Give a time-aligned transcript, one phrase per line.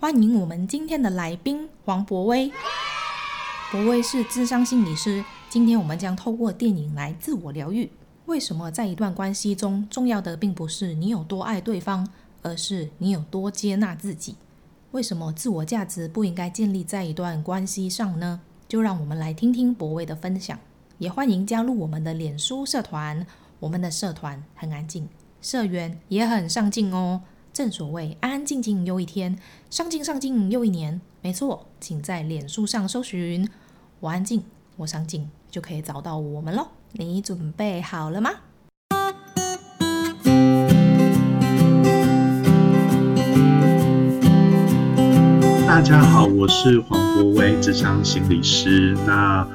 [0.00, 2.50] 欢迎我们今天的来宾黄柏威。
[3.70, 5.22] 柏威是智商心理师。
[5.50, 7.90] 今天我们将透过电影来自我疗愈。
[8.24, 12.08] 为什么在一段关系中，重要的并不是你有多爱对方，
[12.40, 14.36] 而是你有多接纳自己？
[14.92, 18.40] 为什么自我价值不应该建立在一段关系上呢？
[18.66, 20.58] 就让我们来听听柏威的分享。
[20.96, 23.26] 也欢迎加入我们的脸书社团，
[23.58, 25.06] 我们的社团很安静，
[25.42, 27.20] 社员也很上进哦。
[27.60, 29.38] 正所谓安安静静又一天，
[29.68, 30.98] 上进上进又一年。
[31.20, 33.46] 没错，请在脸书上搜寻
[34.00, 34.42] “我安静，
[34.78, 35.28] 我上进”。
[35.52, 36.68] 就可以找到我们喽。
[36.92, 38.30] 你准备好了吗？
[45.66, 48.96] 大家好，我是黄博威，智商心理师。
[49.06, 49.46] 那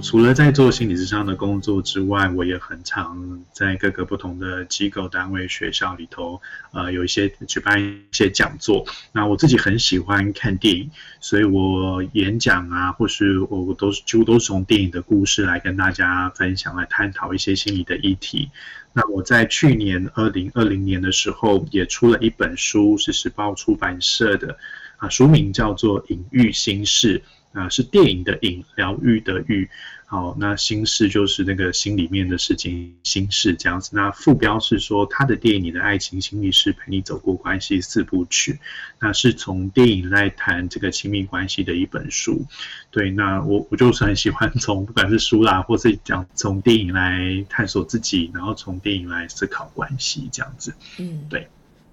[0.00, 6.40] 除了在做心理咨商的工作之外，我也很常在各个不同的机构、单位、学校里头，
[6.72, 8.84] 呃，有一些举办一些讲座。
[9.12, 10.90] 那我自己很喜欢看电影，
[11.20, 18.50] 所以我演讲啊，或是我我都是几乎都是从电影的故事来跟大家分享，来探讨一些心理的议题。
[18.92, 24.58] 那我在去年二零二零年的时候，也出了一本书，是时报出版社的，
[24.96, 27.18] 啊，书名叫做《隐喻心事》。
[27.52, 29.68] 啊，是电影的影，疗愈的愈。
[30.10, 33.90] 好，那心事就是那个心里面的事情，心事这样子。
[33.92, 38.58] 那副标是说他的电影《你的爱情心理师》，陪你走过关系四部曲。
[38.98, 42.42] 那是从电影来谈这个亲密关系的一本书。
[42.90, 50.72] 对，那我我就是很喜欢从不管是书啦，或是讲从电影来探索自己，然后从电影来思考关系这样子。
[50.98, 51.46] 嗯，对。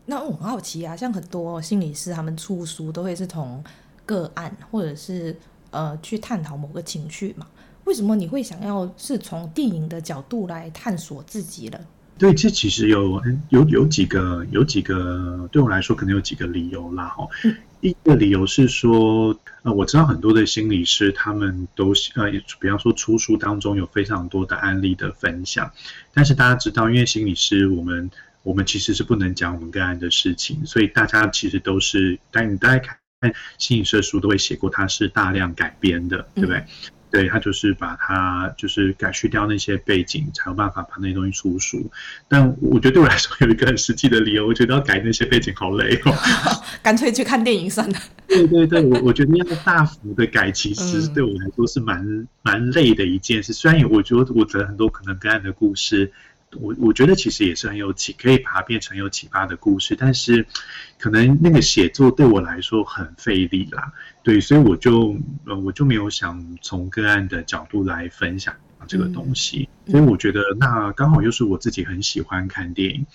[0.06, 3.62] 那我很好奇啊，像很多心理师他们出书都会是从
[4.06, 5.36] 个案，或者是
[5.72, 7.48] 呃去探讨某个情绪嘛？
[7.86, 11.80] 为什么你会想要是从电影的角度来探索自己呢？
[12.18, 17.08] 对，这其实有有有几个有几个对我来说可能有几个理由啦。
[17.08, 25.70] 哈、嗯，一个理由是说，呃，我知道很多的心理师他们都呃，比方说出书当中有非常多的案例的分享，
[26.14, 28.10] 但是大家知道，因为心理师我们
[28.44, 33.36] 我们其实是不能讲我们个案的事情，所以大家其实都是，但你大家看。
[33.58, 36.58] 心理师书都会写过，它是大量改编的，对不对？
[36.58, 36.66] 嗯、
[37.12, 41.90] 对，他就是把它就是改去掉那些背景，才有办法把那些东西出书。
[42.28, 46.14] 但我觉得对我来说有一个很实际的理由，我觉得要改那些背景好累哦，
[46.84, 47.98] 干脆去看电影算了。
[48.28, 53.54] 对对对，我我觉得要大幅的改，其实对我来说是蛮、嗯、蛮累的一件事。
[53.54, 56.12] 虽然我觉得我觉得很多可能个案的故事。
[56.60, 60.46] 我我觉得其实也是很有启，可以把它变成有启发的故事，但是
[60.98, 63.92] 可能那个写作对我来说很费力啦，
[64.24, 68.54] 对，所以我就呃我就没有想从个案的角度来分享
[68.88, 73.06] 这个东西，嗯、所以我觉得那刚好又是我自己很喜欢看电影，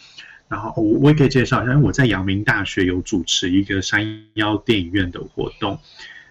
[0.49, 5.79] 然后我我也可以介绍一下，因为我在阳明大学有主持一个山腰电影院的活动。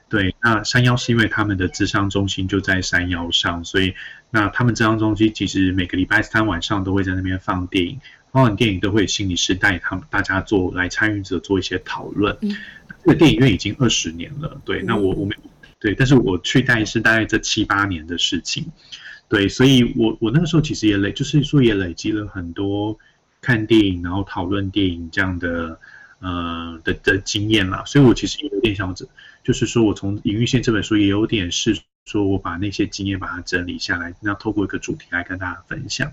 [0.09, 3.93] 对，那山腰是因为他们的智商中心就在山腰上，所以
[4.31, 7.99] 那他们咨商中心其实每个礼拜三晚上都会在那边放电影，
[8.31, 12.37] 放完电影都会有心理师带他们大家做来参与者做一些讨论。
[12.41, 12.55] 嗯，
[13.03, 18.65] 这个电影院已经二十年了，对，那我我没有对，但是我去带是大概这七八年的事情，
[19.27, 22.97] 对，所以我我那个时候其实也累，就是说也累积了很多
[23.41, 25.79] 看电影然后讨论电影这样的。
[26.21, 29.07] 呃的的经验啦，所以我其实也有点想着，
[29.41, 36.11] 就是说我从《隐喻线》这本书也有点是说我把那些经验把它整理下来，那透过一个主题来跟大家分享。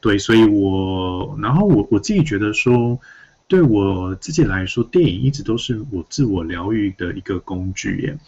[0.00, 2.98] 对，所以我然后我我自己觉得说，
[3.46, 8.18] 对我自己来说，电影一直都是我自我疗愈的一个工具耶。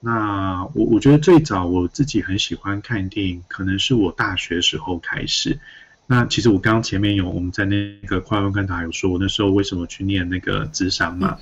[0.00, 5.58] 那我我觉得最早我自己很喜欢看电影，可能是我大学时候开始。
[6.08, 11.38] 那其实我刚刚前面有我们在那个快问跟答有说，我那时候为什么去念那个智商嘛？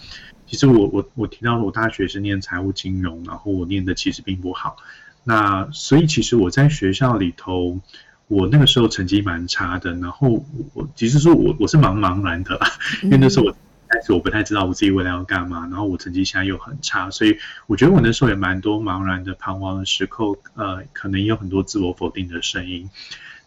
[0.47, 4.77] 其实我我我提到我大学是念财务金融，然后我念的其实并不好。
[5.25, 7.81] 那所以其实我在学校里头，
[8.29, 9.93] 我那个时候成绩蛮差的。
[9.95, 10.45] 然后
[10.75, 12.67] 我其实说我我是茫茫然的啦，
[13.03, 13.53] 因为那时候我
[13.89, 17.37] 开始我不太知道我自己未来要干嘛，然后我成绩现在又很差，所以
[17.67, 20.25] 我觉得我那时候也蛮多茫然的彷徨的时刻，
[20.55, 22.91] 呃，可能也有很多自我否定的声音。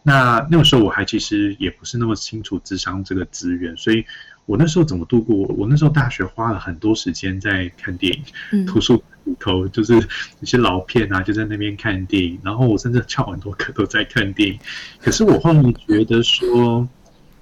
[0.03, 4.05] 那那个时候我还其实也不是那么清楚智商这个资源，所以
[4.45, 5.35] 我那时候怎么度过？
[5.35, 8.23] 我那时候大学花了很多时间在看电影，
[8.53, 9.93] 嗯、图书馆里头就是
[10.41, 12.39] 一些老片啊，就在那边看电影。
[12.43, 14.59] 然后我甚至翘很多课都在看电影。
[14.99, 16.87] 可是我后来觉得说，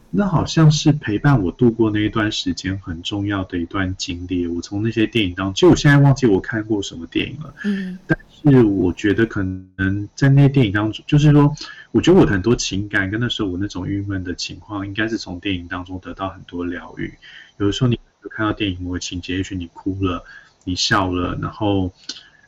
[0.10, 4.48] 那好像是陪伴我度过那一段时间很重要的一段经历。
[4.48, 7.54] 我从那些电影当中，其实我现在忘记我看过什么电影了。
[7.66, 8.18] 嗯，但
[8.54, 11.54] 是我觉得可能在那些电影当中，就是说，
[11.92, 17.14] 我觉得我的很多情感跟那时候我那种郁闷的情况，应该是从电影当中得到很多疗愈。
[17.58, 18.00] 有的时候你
[18.32, 20.24] 看到电影某个情节，也许你哭了，
[20.66, 21.94] 你笑了，然后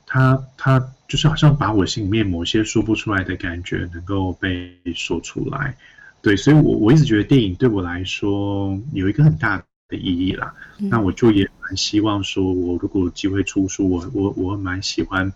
[0.06, 5.78] 他他就是好像把我心里面某些说不出来的感觉能够被说出来。
[6.22, 10.54] 对，所以我，我我一直觉得电影对我来说有一个很大的意义啦。
[10.80, 15.32] 嗯、那我就也蛮希望说，我如果有机会出书，我我我蛮喜欢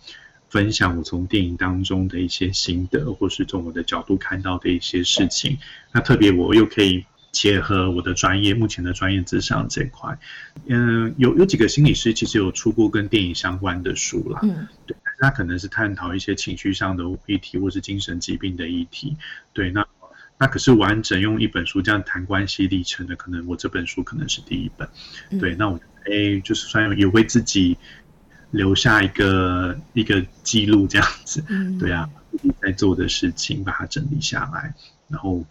[0.49, 5.57] 分享我从电影当中的一些心得，或是从我的角度看到的一些事情。
[5.93, 10.17] 那特别我又可以结合我的专业，目前的专业之上这一块。
[10.65, 14.39] 嗯，有有几个心理师其实有出过跟电影相关的书啦。
[14.43, 19.17] 嗯，对，那可能是探讨一些情绪上的议题，或是精神疾病的议题。
[19.53, 19.85] 对，那。
[20.37, 24.89] 那可是完整用一本书这样谈关系历程的，可能我这本书可能是第一本。
[25.29, 27.77] 嗯、对，那我哎、欸，就是算也为自己
[28.49, 31.43] 留下一个一个记录这样子。
[31.47, 34.73] 嗯、对啊，自己在做的事情把它整理下来，
[35.09, 35.45] 然后我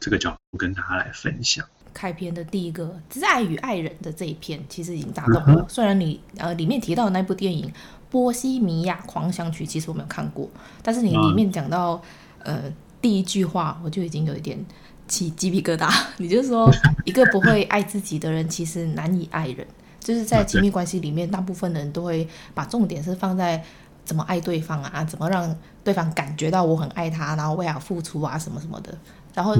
[0.00, 1.64] 这个角度跟大家来分享。
[1.92, 5.60] 开篇的第一个“爱与爱人”的这一篇，其实已经打动我。
[5.60, 7.68] 嗯、虽然你呃里面提到的那部电影
[8.10, 10.48] 《波西米亚狂想曲》，其实我没有看过，
[10.82, 12.00] 但是你里面讲到、
[12.44, 12.72] 嗯、呃。
[12.98, 14.58] 第一句话我就已经有一点
[15.06, 15.88] 起鸡皮疙瘩。
[16.16, 16.68] 你就说，
[17.04, 19.64] 一个不会爱自己的人，其实难以爱人。
[20.00, 23.62] 就是在亲密关系里面，大部分人都会把重点是放在
[24.04, 25.54] 怎么爱对方啊，怎么让
[25.84, 28.98] 对方感觉到我很爱他，然后为他付出啊，什么什么的。
[29.36, 29.54] 然后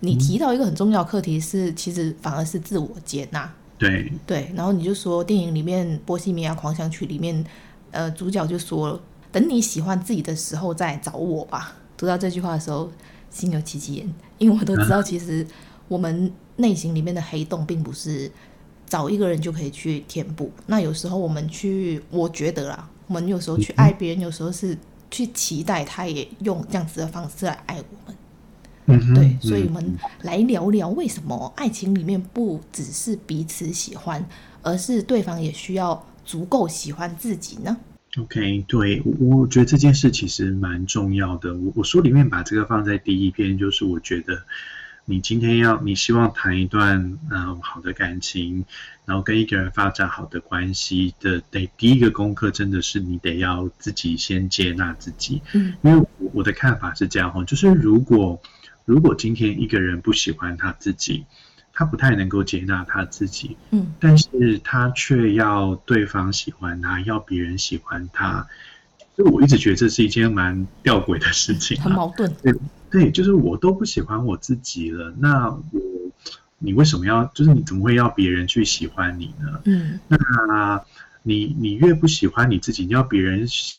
[0.00, 3.48] 你提到一个很重要课题是，其实反而是自我接纳。
[3.78, 4.50] 对对。
[4.56, 7.44] 然后你就说，电影里面《波西米亚狂想曲》里面，
[7.92, 9.00] 呃，主角就说
[9.30, 12.90] ：“等你喜欢自己的时候再找我吧。”读到这句话的时候，
[13.30, 15.46] 心有戚戚焉，因为我都知道，其实
[15.86, 18.28] 我们内心里面的黑洞，并不是
[18.88, 20.50] 找一个人就可以去填补。
[20.66, 24.76] 那有时候我们去，我觉得啦，我们有时候去爱别人，有时候是
[25.08, 28.16] 去期待他也用这样子的方式来爱我们。
[28.92, 34.24] 嗯，对，所以我们来聊聊为什么爱情里面不只是彼此喜欢，
[34.62, 37.76] 而是对方也需要足够喜欢自己呢
[38.18, 41.54] ？OK，对，我觉得这件事其实蛮重要的。
[41.54, 44.42] 我我书里面把这个放在第一篇，就是我觉得
[45.04, 48.64] 你今天要你希望谈一段嗯好的感情，
[49.04, 55.40] 然后跟一个人发展好的关系的，得第一个功课真的是你得要自己先接纳自己。
[55.52, 58.40] 嗯，因为我我的看法是这样哈，就是如果
[58.84, 61.26] 如果今天一个人不喜欢他自己。
[61.72, 68.46] 他不太能够接纳他自己，嗯，但是他却要对方喜欢他，要别人喜欢他，
[69.16, 72.30] 所以我一直觉得这是一件蛮吊诡的事情，啊，很矛盾。
[72.42, 72.52] 对，
[72.90, 75.62] 对，就是我都不喜欢我自己了，那我
[76.58, 77.24] 你为什么要？
[77.26, 79.62] 就是你怎么会要别人去喜欢你呢？
[79.64, 80.84] 嗯，那
[81.22, 83.76] 你你越不喜欢你自己，你要别人喜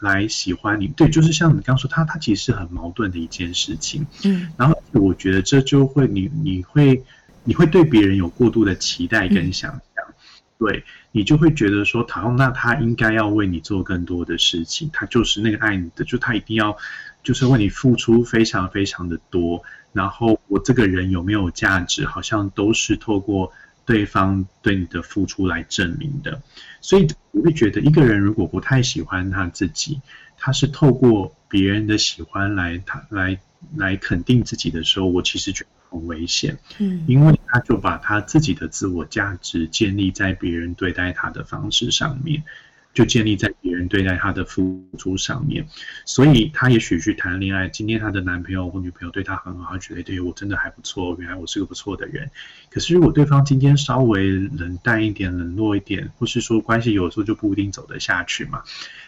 [0.00, 7.02] 来喜欢你，对，就是像你刚说，他他其实是很矛盾的一件事情，嗯，然后我觉得这就会你你会。
[7.46, 10.14] 你会对别人有过度的期待跟想象，嗯、
[10.56, 10.82] 对，
[11.12, 16.74] 你就会觉得说，好，那他应该要为你做更多的事情，他就是那个爱你的，就他一定要
[17.22, 23.52] 就是为你付出非常非常的多，然后我这个人有没有价值，好像都是透过
[23.84, 26.42] 对方对你的付出来证明的，
[26.80, 30.00] 所以我会觉得一个人如果不太喜欢他自己，
[30.38, 33.38] 他是透过别人的喜欢来他来
[33.76, 35.70] 来肯定自己的时候，我其实觉得。
[35.94, 42.42] 很危险，嗯，因为他就把他自己的自我价值建立在别人对待他的方式上面，
[42.94, 45.66] 就建立在别人对待他的付出上面，
[46.06, 52.30] 所以他也许去谈恋爱，今天他的男朋友或女朋友对他很好，他觉得对我真的还不错，原来我是个不错的人。
[52.70, 58.62] 可是如果对方今天稍微冷淡一点、冷落一点，或是说关系有时候就不一定走得下去嘛，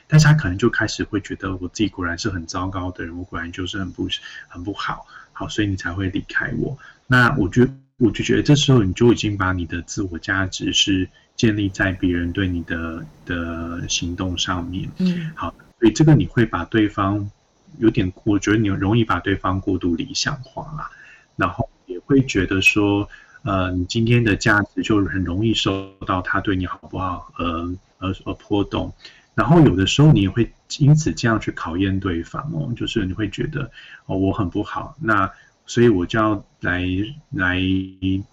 [0.08, 4.08] 但是他可能就开始会觉得我自己果然是很糟糕的人，我果然就是很不
[4.48, 5.06] 很不好。
[5.32, 6.78] 好，所以你才会离开我。
[7.06, 14.88] 那我觉得，我就觉得这时候你就已经把你的自我价值是建立在别人对你的的行动上面。
[14.98, 17.30] 嗯，好，所以这个你会把对方
[17.78, 20.90] 有点，我觉得你容易把对方过度理想化啦，
[21.36, 23.08] 然后也会觉得说，
[23.42, 28.92] 呃，你今天的价值就很容易受到他对你好不好呃而而波动。
[29.34, 33.70] 然后有的时候你也会因此这样去考验对方哦，就是你会觉得
[34.06, 35.30] 哦，我很不好，那
[35.66, 36.86] 所以我就要来
[37.30, 37.60] 来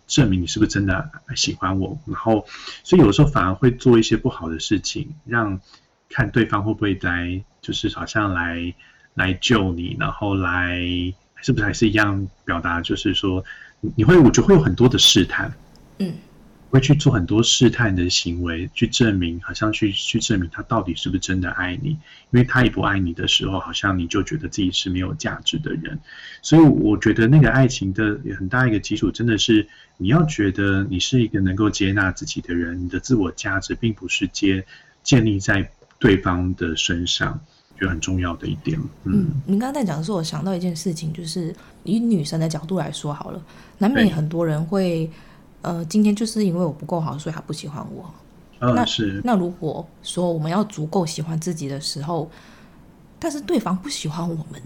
[0.08, 1.98] 证明你是不是真的喜欢我。
[2.06, 2.46] 然后，
[2.84, 5.60] 所以有时候反而会做一些不好的事情，让
[6.10, 8.74] 看对方会不会来，就是好像来
[9.16, 10.80] 来救你，然后来
[11.42, 13.44] 是不是还是一样表达，就是说
[13.96, 15.52] 你会，我觉得会有很多的试探，
[15.98, 16.14] 嗯。
[16.74, 21.90] 会去做很多试探的行为，去证明，好像去去证明他到底是不是真的爱你。
[21.90, 22.00] 因
[22.32, 26.00] 为他也不爱你的时候，好像你就觉得自己是没有价值的人。
[26.42, 34.66] 所以我觉得那个爱情的很大一个基础，真的是你要觉得你是一个能够接纳自己的人，你的自我价值并不是接
[35.04, 37.40] 建立在对方的身上，
[37.80, 38.80] 就很重要的一点。
[39.04, 43.40] 嗯，您刚刚在讲的时候，我想到一件事情，就是以女生的角度来说好了，
[43.78, 45.08] 难免很多人会。
[45.64, 48.14] 呃，今天就是因为我不够好，所以他不喜欢我。
[48.60, 52.30] 嗯、那是那如果说我们要足够喜欢自己的时候，
[53.20, 54.62] 但是对方不喜欢我们，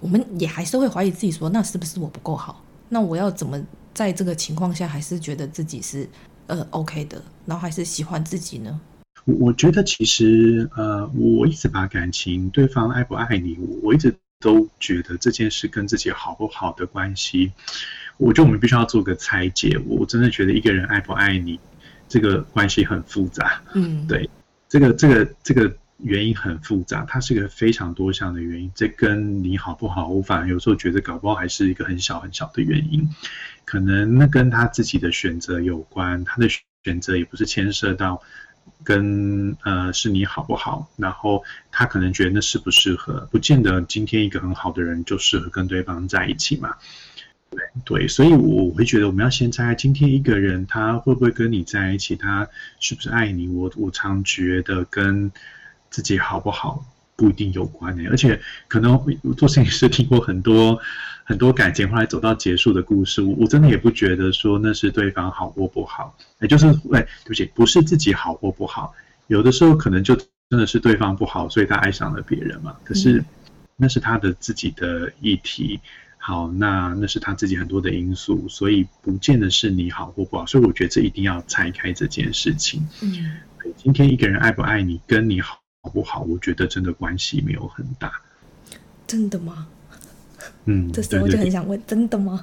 [0.00, 2.64] 我们也还是会怀疑自己说，那是不是我不够好？
[2.88, 3.60] 那我要怎么
[3.92, 6.08] 在这个情况下还是觉得自己是
[6.46, 8.80] 呃 OK 的，然后还是喜欢自己呢？
[9.24, 17.52] 我我觉得其实呃，我一直把感情对方爱不爱你，我一直都觉得这件事跟自己好不好的关系。
[18.16, 19.78] 我觉得我们必须要做个拆解。
[19.86, 21.58] 我真的觉得一个人爱不爱你，
[22.08, 23.62] 这个关系很复杂。
[23.74, 24.28] 嗯，对，
[24.68, 28.70] 这个这个这个原因很复杂，它是一个非常多项的原因。
[28.74, 33.08] 这跟你好不好，我反而有时候觉得搞不好还是一个很小很小的原因。
[33.64, 36.48] 可能那跟他自己的选择有关，他的
[36.84, 38.22] 选择也不是牵涉到
[38.82, 41.42] 跟呃是你好不好，然后
[41.72, 46.74] 他可能觉得那适不适合，不见得今天一个很好的人就适合跟对方在一起嘛。
[47.84, 52.48] 对，所以我会觉得我们要先猜今天一个人他会不会跟你在一起，他
[52.80, 53.48] 是不是爱你？
[53.48, 55.30] 我我常觉得跟
[55.90, 56.84] 自己好不好
[57.16, 58.98] 不一定有关呢，而且可能
[59.36, 60.78] 做摄影师听过很多
[61.24, 68.94] 很多感情后来走到结束的故事，我我真的也不觉得说那是对方好或不好，也就是哎，对不起，不是自己好或不好，
[69.26, 72.76] 有的时候可能就真的是对方不好，所以他爱上了别人嘛。
[72.84, 73.24] 可是
[73.76, 75.80] 那是他的自己的议题。
[76.26, 82.82] 好，那那是他自己很多的因素，所以不见得是你好或不好，所以我觉得这一定要拆开这件事情。
[83.02, 83.36] 嗯，
[83.76, 85.60] 今天一个人爱不爱你，跟你好
[85.92, 88.10] 不好，我觉得真的关系没有很大。
[89.06, 89.66] 真的吗？
[90.64, 92.42] 嗯，这时候我就很想问，真的吗？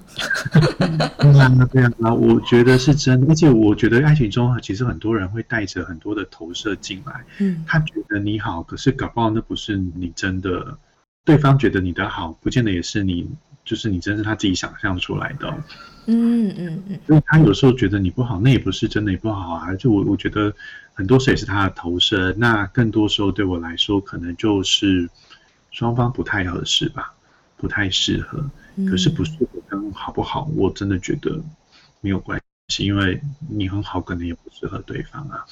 [1.17, 7.25] 对啊，对啊，我觉得是真的，而且我觉得爱情中其实很多人会带着很多的投射进来。
[7.39, 10.77] 嗯，他觉得你好，可是搞不好那不是你真的，
[11.25, 13.27] 对方觉得你的好，不见得也是你。
[13.63, 15.47] 就是你真是他自己想象出来的。
[15.47, 15.63] 哦，
[16.07, 19.75] 嗯嗯嗯，所以他有时候觉得你不好，那也不是真的也不好啊。
[19.75, 20.53] 就我我觉得
[20.93, 25.09] 很多时候也是他的投射，那更多时候对我来说，可能就是
[25.71, 27.13] 双方不太合适吧，
[27.57, 28.43] 不太适合。
[28.89, 31.39] 可是不适合跟好不好，我真的觉得
[31.99, 35.45] 没有关系，因为你很好，可能也不适合对方啊。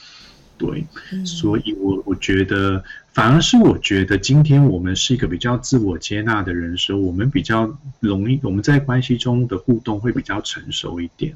[0.58, 0.86] 对，
[1.26, 2.84] 所以我我觉得，
[3.20, 11.36] 反而是我觉得，今天我们是一个比较自我接纳的人时候，我们比较容易，我们在关系中的互动会比较成熟一点。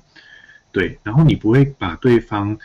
[0.71, 2.57] 对，然后你不会把对方，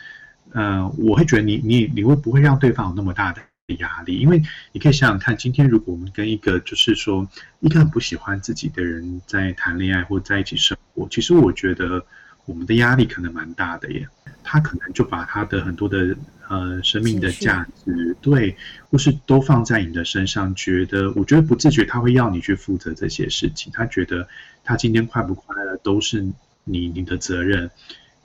[0.53, 3.41] 呃，我会觉得你你你会不会让对方有那么大的
[3.79, 4.19] 压力？
[4.19, 7.27] 因为你可以想想看，今天如果我们跟一个就是说
[7.59, 12.05] 一个很不喜欢自己的人在谈恋爱或在一起生活，其实我觉得
[12.45, 14.07] 我们的压力可能蛮大的耶。
[14.43, 16.15] 他可能就把他的很多的。
[16.49, 18.57] 呃，生命的价值，对，
[18.89, 24.27] 或是都放在你的身上，觉得我觉得不自觉他会要你去负责这些事情，他觉得
[24.63, 26.27] 他今天快不快乐都是
[26.63, 27.69] 你你的责任。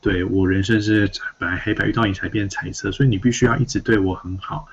[0.01, 4.67] 对，我人生是本来黑白，遇到你才变彩色，所以你必须要一直对我很好，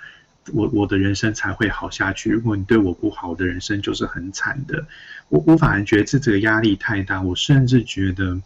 [0.53, 2.29] 我我的人生才会好下去。
[2.29, 4.87] 如果你对我不好，我的人生就是很惨的。
[5.27, 8.39] 我我反而觉得这这个压力太大，我甚至觉得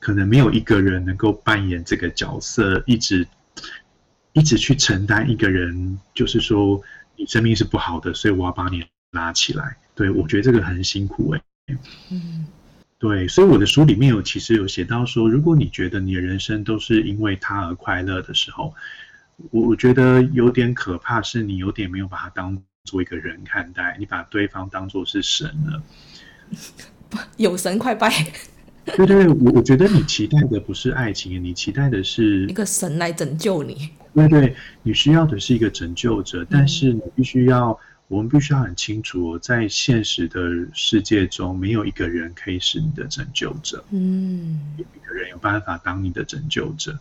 [0.00, 3.24] 可能没有一个人能够扮演这个角色，一直。
[4.32, 6.80] 一直去承担一个人，就是说
[7.16, 8.80] 你生命是不好的，所以我要把你
[9.10, 9.76] 拉起来。
[9.92, 11.42] 对，我觉得这个很辛苦哎。
[12.12, 12.46] 嗯，
[12.96, 18.72] 对，所以我的书里面有其实有写到说，如果你觉得你的人生都是因为他而快乐的时候，
[19.50, 25.82] 我我觉得有点可怕，是你有点没有把他当做一个人看待，你把对方当做是神了。
[27.36, 28.08] 有神快拜。
[28.96, 33.90] 对对，我我觉得你期待的不是爱情，你期待的是一个神来拯救你。
[34.14, 37.78] 对对，你需要的是一个拯救者，但是你必须要，
[38.08, 40.40] 我们必须要很清楚，在现实的
[40.74, 43.84] 世界中，没有一个人可以是你的拯救者。
[43.90, 46.98] 嗯，有一个人有办法当你的拯救者。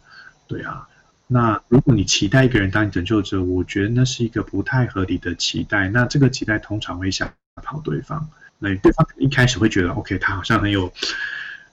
[0.48, 0.88] 对啊，
[1.28, 5.90] 那如果你期待一个人当你拯救者，我觉得那是一个不太合理的期待。
[5.90, 8.30] 那这个期待通常会吓跑对方。
[8.60, 10.92] 那对方一开始会觉得，OK，他好像很有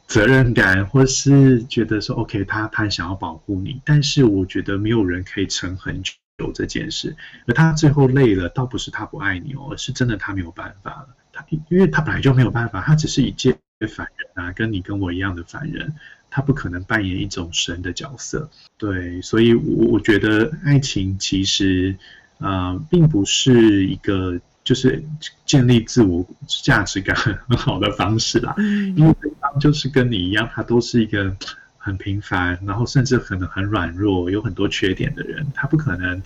[0.06, 3.80] 责任感，或是觉得说，OK，他他想要保护你。
[3.84, 6.14] 但是我觉得没有人可以撑很久
[6.54, 11.08] 这件事，而他最后累了，倒不是他不爱你哦，而是真的他没有办法了。
[11.32, 13.58] 他因为他本来就没有办法，他只是一介
[13.88, 15.94] 凡人啊，跟你跟我一样的凡人，
[16.30, 18.48] 他不可能扮演一种神的角色。
[18.78, 21.96] 对，所以我我觉得爱情其实、
[22.38, 24.40] 呃，并不是一个。
[24.66, 25.00] 就是
[25.44, 26.26] 建立自我
[26.64, 28.52] 价值感很好的方式啦，
[28.96, 31.36] 因为对方就是跟你一样，他都是一个
[31.78, 36.20] 很平凡，然后甚至可能很软弱，有很多缺点的人，他不可能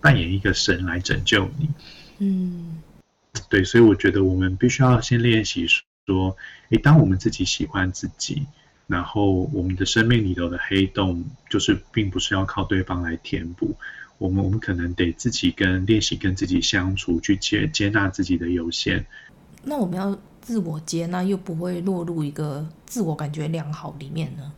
[0.00, 1.68] 扮演一个神来拯救你。
[2.18, 2.78] 嗯，
[3.50, 5.66] 对，所以我觉得我们必须要先练习
[6.06, 6.34] 说，
[6.70, 8.46] 诶，当我们自己喜欢自己，
[8.86, 13.76] 然后我们的生命里头的黑洞，就是并不是要靠对方来填补。
[14.22, 19.04] 我们我们可能得自己跟练习跟自己相处，去接接纳自己的有限。
[19.64, 24.52] 那我们要自我接纳，又不会落入一个自我感觉良好里面呢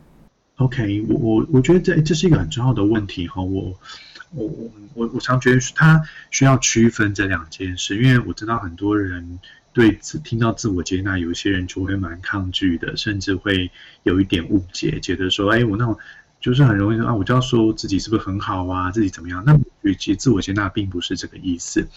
[0.57, 3.41] ？OK，我我我觉得这这是一个很重要的问题哈。
[3.41, 3.75] 我
[4.33, 4.47] 我
[4.93, 9.39] 我我常觉得他需要区分这两件事，因为我知道很多人
[9.73, 13.71] 对自听到自我接纳，有些人就会蛮抗拒的，甚至会
[14.03, 15.97] 有一点误解，觉得说，哎，我那种。
[16.45, 19.43] 就是很容易啊，我就要说自己是不是很好啊，自己怎么样？
[19.43, 21.87] 那与其自我接纳并不是这个意思。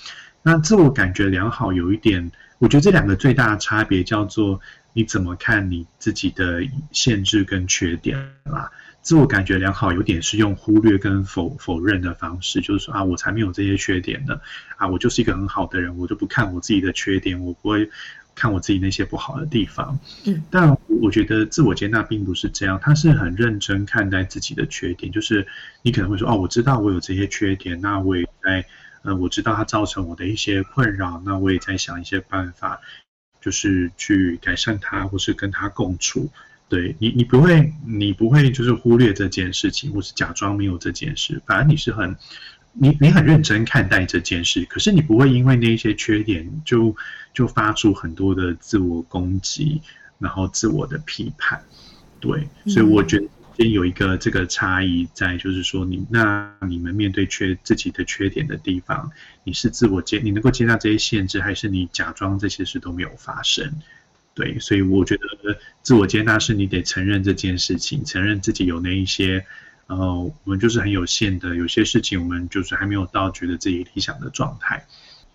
[0.43, 4.59] 那自我感觉良好有一点，我觉得这两个最大的差别叫做
[4.95, 6.63] 你怎么看你自己的
[6.93, 8.71] 限制跟缺点啦。
[9.03, 14.41] 自我感觉良好有点是用忽略跟否否认的方式，就是说啊，我才没有这些缺点呢，
[14.79, 17.91] 啊，我就是一个很好的人，我就不看我自己的缺点，我不会。
[18.39, 25.11] 看我自己那些不好的地方，嗯，但我觉得自我接纳并不是这样，他是很认真看待自己的缺点。
[25.11, 25.47] 就是
[25.83, 28.65] 你可能会说，哦，我知道我有这些缺点，那我也在，
[29.03, 32.81] 呃，我知道它造成我的一些困扰，那我也在想一些办法，
[33.41, 36.31] 就是去改善它，或是跟它共处。
[36.69, 42.17] 对你，你不会，你不会就是忽略这件事情，或是假装没有这件事，反而你是很。
[42.81, 46.95] 你你很认真看待这件事，可是你不会因为那些缺点就
[47.35, 49.83] 就发出很多的自我攻击，
[50.19, 51.61] 然后自我的批判，
[52.21, 59.11] 对，所以我觉得先有一个这个差异在，就是说你那你们面对缺自己的缺点的地方，
[59.43, 63.73] 你是自我接，你能够接纳这些限制，还是你假装这些事都没有发生？
[64.35, 69.45] 对，所以我觉得自我接纳是你得承认这件事情，承认自己有那一些。
[69.89, 74.85] 然后我们就是很有限的，有些事情我们就是还没有到觉得自己理想的状态，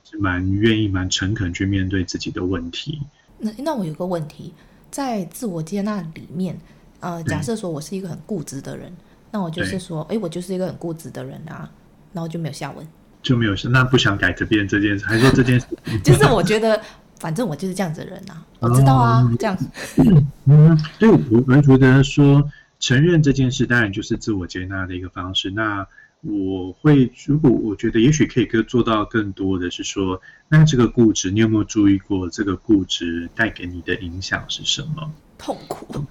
[0.04, 3.02] 是蛮愿意、蛮诚恳去面对自己的问题。
[3.39, 4.54] 那那我有个问题，
[4.92, 6.56] 在自我接纳里面，
[7.00, 8.96] 呃，假设说我是一个很固执的人，
[9.32, 11.68] 那我就是说，哎，我就是一个很固执的人啊，
[12.13, 12.88] 然后就没有下文，
[13.24, 15.66] 就没有下，那不想改变这件事，还是说这件事？
[16.06, 16.80] 就是我觉得，
[17.20, 19.66] 反正我就是这样子的人啊，我知道啊，哦、这样子。
[20.46, 22.48] 嗯，对，我我觉得说。
[22.84, 25.50] 承认这件事，当然就是自我接纳的一个方式。
[25.50, 25.88] 那
[26.19, 35.13] 我会，如果我觉得也许可以更做到更多的是说，那这个固执，你有没有注意过这个固执带给你的影响是什么？
[35.38, 36.06] 痛苦。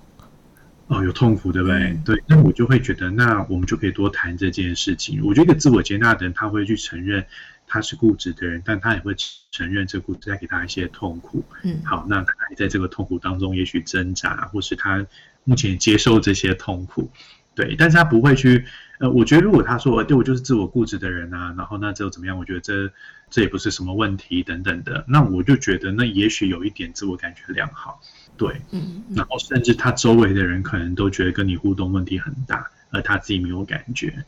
[0.87, 1.77] 哦，有痛苦，对不对？
[1.77, 2.23] 嗯、对。
[2.27, 5.21] 那我就会觉得，那我们就可以多谈这件事情。
[5.23, 7.27] 我觉得自我接纳的人，他会去承认
[7.67, 9.15] 他是固执的人，但他也会
[9.51, 11.45] 承认这个固执带给他一些痛苦。
[11.65, 11.83] 嗯。
[11.85, 15.07] 好，那他还在这个痛苦当中，也许挣扎，或是他。
[15.45, 17.11] 目前接受这些痛苦，
[17.55, 18.65] 对，但是他不会去，
[18.99, 22.39] 呃，我觉得如果他说，对我就是自我固执的人啊，然后那之后怎么样？
[22.39, 22.93] 我觉得这
[23.31, 28.01] 这也不是什么问题等等的，那我就觉得那也许有一点自我感觉良好，
[28.37, 34.25] 对，嗯，然后甚至他周围的人可能都觉得跟你互动问题很大，而他自己没有感觉，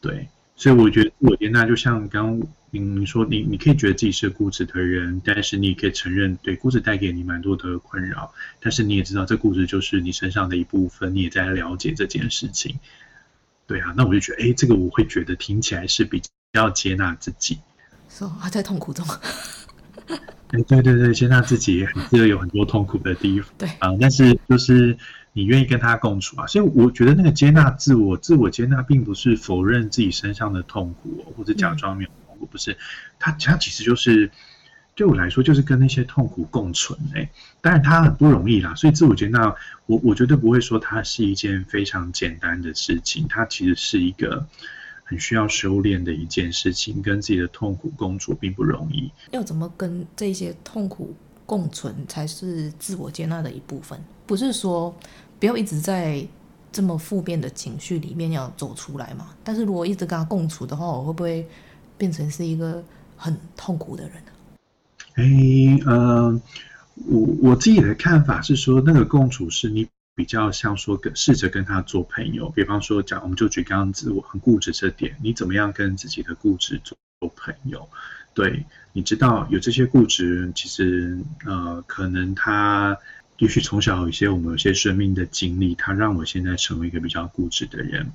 [0.00, 0.28] 对。
[0.56, 12.78] 所以我觉得自我接纳就像刚刚您说，你你可以觉得自己是固执的人，但是你也可以承认，对固执带给你蛮多的困扰，但是你也知道这固执就是你身上的一部分，你也在了解这件事情。
[13.66, 17.58] 对啊，那我就觉得，哎，这个我会觉得听起来是比较接纳自己。
[18.08, 19.04] 说啊，在痛苦中。
[20.06, 23.50] 哎，对对对，接纳自己还是有很多痛苦的地方。
[23.58, 24.96] 对啊，但是就是。
[25.36, 26.46] 你愿意跟他共处啊？
[26.46, 32.78] 所以我觉得那个接纳自我、自我接纳，并不是否认自己身上的痛苦，或者假装没有痛苦，不是。
[33.18, 34.30] 他他其实就是
[34.94, 36.96] 对我来说，就是跟那些痛苦共存。
[37.16, 37.28] 哎，
[37.60, 38.76] 当然他很不容易啦。
[38.76, 39.52] 所以自我接纳，
[39.86, 43.26] 我我绝对不会说它是一件非常简单的事情。
[43.28, 44.46] 它其实是一个
[45.02, 49.10] 很需要修炼的一件事情，跟自己的痛苦共处并不容易。
[49.32, 51.12] 要怎么跟这些痛苦
[51.44, 53.98] 共存，才是自我接纳的一部分？
[54.26, 54.94] 不是说。
[55.44, 56.26] 不要一直在
[56.72, 59.28] 这么负面的情绪里面要走出来嘛。
[59.44, 61.46] 但是如果一直跟他共处的话，我会不会
[61.98, 62.82] 变成是一个
[63.14, 64.32] 很痛苦的人呢？
[65.16, 66.40] 哎，呃，
[67.04, 76.96] 我我自己的看法是说，那个共处是你比较像说跟试着跟他做朋友，比方说讲，我们就举刚刚自我很固执这点，你怎么样跟自己的固执做
[77.36, 77.86] 朋友？
[78.32, 82.96] 对，你知道有这些固执，其实呃，可能他
[83.38, 88.12] 也许从小有一些我们有些生命的经历，他让我现在成为一个比较固执的人。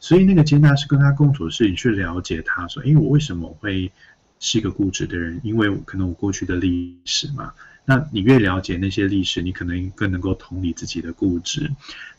[0.00, 3.92] 所以那个接纳是跟他共处的是，你去了解他说，诶，我为什么会
[4.40, 5.40] 是一个固执的人？
[5.44, 7.52] 因为可能我过去的历史嘛。
[7.84, 11.70] 那你越了解那些历史，你可能更能够同理自己的固执。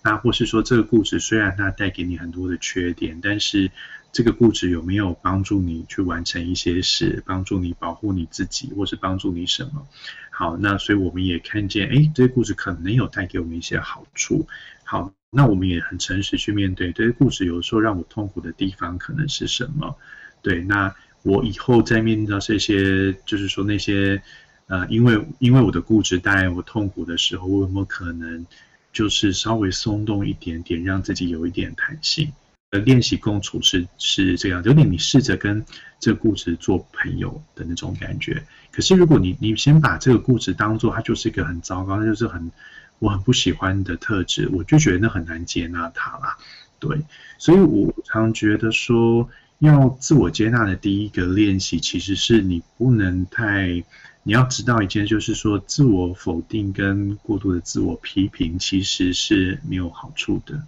[0.04, 3.72] 那或是说，这个固执虽然它带给你很多的缺点，但是
[4.14, 9.86] 这个固执有没有帮助你去完成一些事，帮助你保护你自己，或是帮助你什么？
[10.30, 14.48] 好，那所以我们也看见，哎，这些固执可能有带给我们一些好处。
[14.86, 19.98] 好，那我们也很诚实去面对这些固执，有时候让我痛苦的地方可能是什么？
[20.42, 24.24] 对，那我以后在面对到这些，就是说那些。
[24.68, 28.48] 呃，因为因为我的固执带来我痛苦的时候，我有没有可能
[28.94, 32.32] 就是稍微松动一点点，让自己有一点弹性？
[32.74, 35.64] 呃，练习共处是是这样，有点你试着跟
[36.00, 38.44] 这个固执做朋友的那种感觉。
[38.72, 42.52] 可是如果你你先把这个固执当做它就是一个很糟糕，那就是很
[42.98, 46.36] 我很不喜欢的特质，我就觉得那很难接纳它啦。
[46.80, 47.00] 对，
[47.38, 53.84] 所以我常觉得说，要自我接纳的第一个练习，其实是你不能太。
[54.26, 60.64] 你要知道一件，就是说，自我否定跟过度的自我批评其实是没有好处的。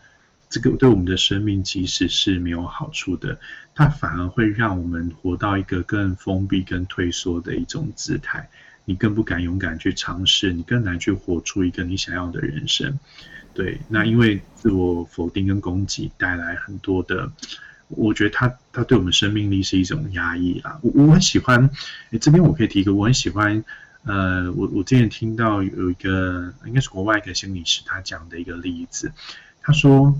[0.55, 3.37] 这个对我们的生命其实是没有好处的，
[3.73, 8.49] 它反而会让我们活到一个更封闭、更退缩的一种姿态。
[8.85, 12.97] 你更不敢勇敢去尝试，你更难去活出一个你想要的人生。
[13.53, 17.29] 对，那因为自我否定跟攻击带来很多的。
[17.89, 20.79] 我觉得它它对我们生命力是一种压抑啦。
[20.81, 21.69] 我我很喜欢，
[22.11, 23.61] 诶这边我可以提一个，我很喜欢，
[24.05, 29.11] 呃，我我之前听到有一个应该是国外一个心理师他讲的一个例子，
[29.61, 30.15] 他说，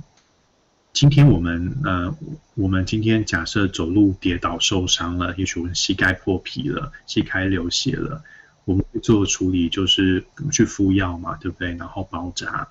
[0.95, 2.17] 今天我们呃
[2.53, 8.23] 我们今天假设走路跌倒受伤了，也许我们膝盖破皮了，膝盖流血了，
[8.63, 11.75] 我们做处理就是去敷药嘛，对不对？
[11.75, 12.69] 然后包扎。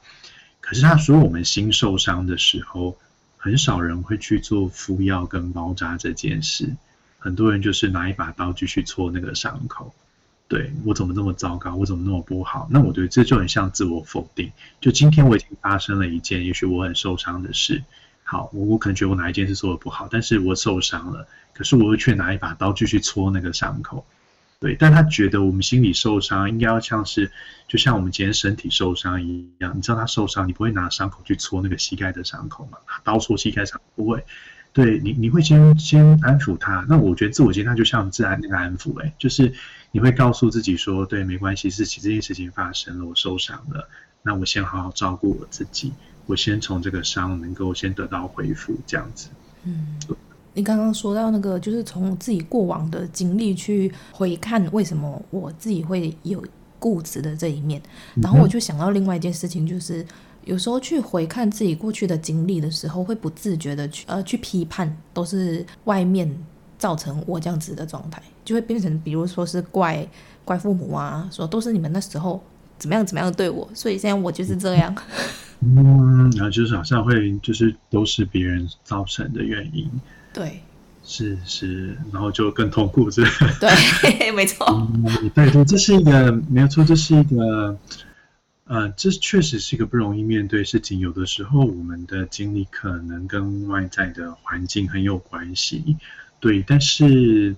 [0.62, 2.96] 可是他说我们心受伤的时候。
[3.37, 6.74] 很少人会去做敷药跟包扎这件事，
[7.18, 9.94] 很多人就是拿一把刀继续戳那个伤口。
[10.48, 11.76] 对，我怎么那么糟糕？
[11.76, 12.66] 我怎么那么不好？
[12.70, 14.50] 那我觉得这就很像自我否定。
[14.80, 17.84] 就今天我已经发生了一件也许我很受伤的事，
[18.34, 24.04] 好，我我可能觉得我哪一件事做的不好，但是我受伤了，可是我却拿一把刀继续戳那个伤口。
[24.58, 27.30] 对，但他觉得我们心理受伤应该要像是，
[27.68, 29.72] 就像我们今天身体受伤一样。
[29.76, 32.78] 你知道他受伤，你不会拿伤口去戳那个膝盖的伤口吗？
[33.04, 34.24] 刀戳膝盖上不会。
[34.72, 36.84] 对你，你会先先安抚他。
[36.88, 39.52] 那我觉得自我接纳就像自然那个安抚，哎，就是
[39.92, 43.88] 你会告诉自己说，对，没关系，事情这件事情发生了，我受伤了，
[44.22, 45.92] 那我先好好照顾我自己，
[46.26, 49.28] 我先从这个伤能够先得到恢复，这样子。
[49.64, 49.98] 嗯。
[50.56, 56.40] 你刚刚说到那个，就是从自己过往的经历去回看，为什么我自己会有
[56.78, 57.82] 固执的这一面，
[58.22, 60.06] 然后我就想到另外一件事情，就是
[60.44, 66.32] 有时候去回看自己过去的经历的时候，会不自觉的去呃去批判，都是外面
[66.78, 70.06] 造成我这样子的状态，就会变成比如说是怪
[70.44, 72.40] 怪父母啊，说都是你们那时候
[72.84, 74.94] 怎么样怎么样对我，所以现在我就是这样。
[75.60, 79.90] 嗯，然后就是好像会就是都是别人造成的原因。
[80.34, 80.60] 对，
[81.02, 83.30] 是是，然后就更痛苦，是吧？
[83.58, 84.66] 对， 没错。
[84.68, 87.78] 嗯，对对，这是一个没有错，这是一个，
[88.66, 90.98] 呃，这确实是一个不容易面对事情。
[90.98, 95.96] 有的时候，我们的经历可能跟外在的环境很有关系，
[96.38, 96.62] 对。
[96.66, 97.56] 但是，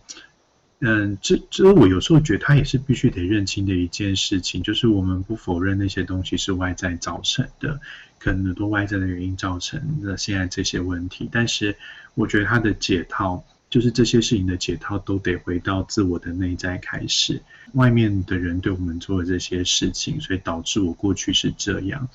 [0.81, 7.81] 嗯，这这我有时候觉得，他也是必须得认清的一件事情，就是我们不否认那些东西是外在造成的。
[8.19, 11.77] 可能很多外在的原因造成的现在这些问题，但是
[12.15, 17.41] 我觉得他的解套，就是这些事情的解套，都得回到自我的内在开始。
[17.73, 22.09] 外面的人对我们做的这些事情，所以导致我过去是这样，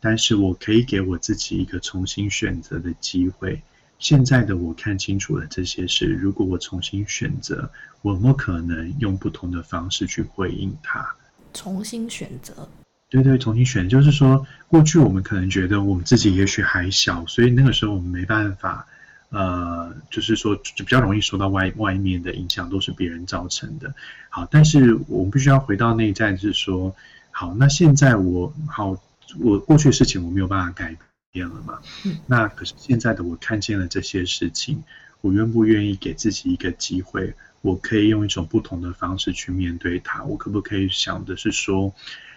[0.00, 3.62] 但是我可以给我自己一个重新选择的机会。
[3.98, 7.70] 现在的我看清楚了这些事，如果我重新选择，
[8.02, 11.06] 我有没有可能用不同的方式去回应它？
[11.52, 12.68] 重新选择。
[13.10, 18.86] 对对，重新选，就是说，过去我们可能觉得我们自己也许还小，所以那个时候我们没办法，
[19.30, 23.94] 呃，就是说就比较容易受到外外面的影响，都是别人造成的。
[24.28, 26.94] 好，但是我们必须要回到内在，就是说，
[27.30, 28.94] 好，那现在我好，
[29.40, 30.94] 我过去的事情我没有办法改
[31.32, 31.80] 变了嘛？
[32.04, 32.18] 嗯。
[32.26, 34.82] 那可是现在的我看见了这些事情，
[35.20, 37.34] 我愿不愿意给自己一个机会？
[37.60, 40.22] 我可以用一种不同的方式去面对它。
[40.22, 41.92] 我可不可以想的是说，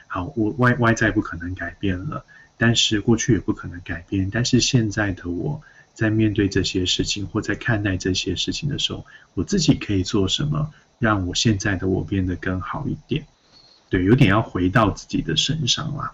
[0.07, 2.25] 好，我外外在不可能改变了，
[2.57, 5.61] 但是过去也不可能改变，但是现在的我
[5.93, 13.25] 在面对这些事情或在看待这些事情的时候，我自己可以做什么，让我现在的我变得更好一点？
[13.89, 16.13] 对，有点要回到自己的身上啦。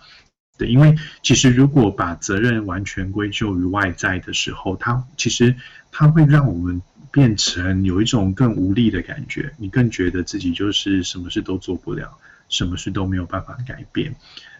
[0.57, 5.55] 对，因为其实如果把责任完全归咎于外在的时候，它其实
[5.91, 12.17] 它会让我们变成有一种更无力的感觉，你更觉得自己就是什么事都做不了，
[12.49, 14.15] 什么事都没有办法改变。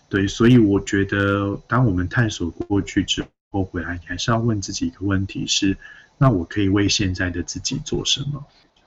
[0.07, 5.75] 对，所以我觉得，当我们探索过去之后回来，你还是要问自己一个问题是：
[6.17, 8.45] 那我可以为现在的自己做什么？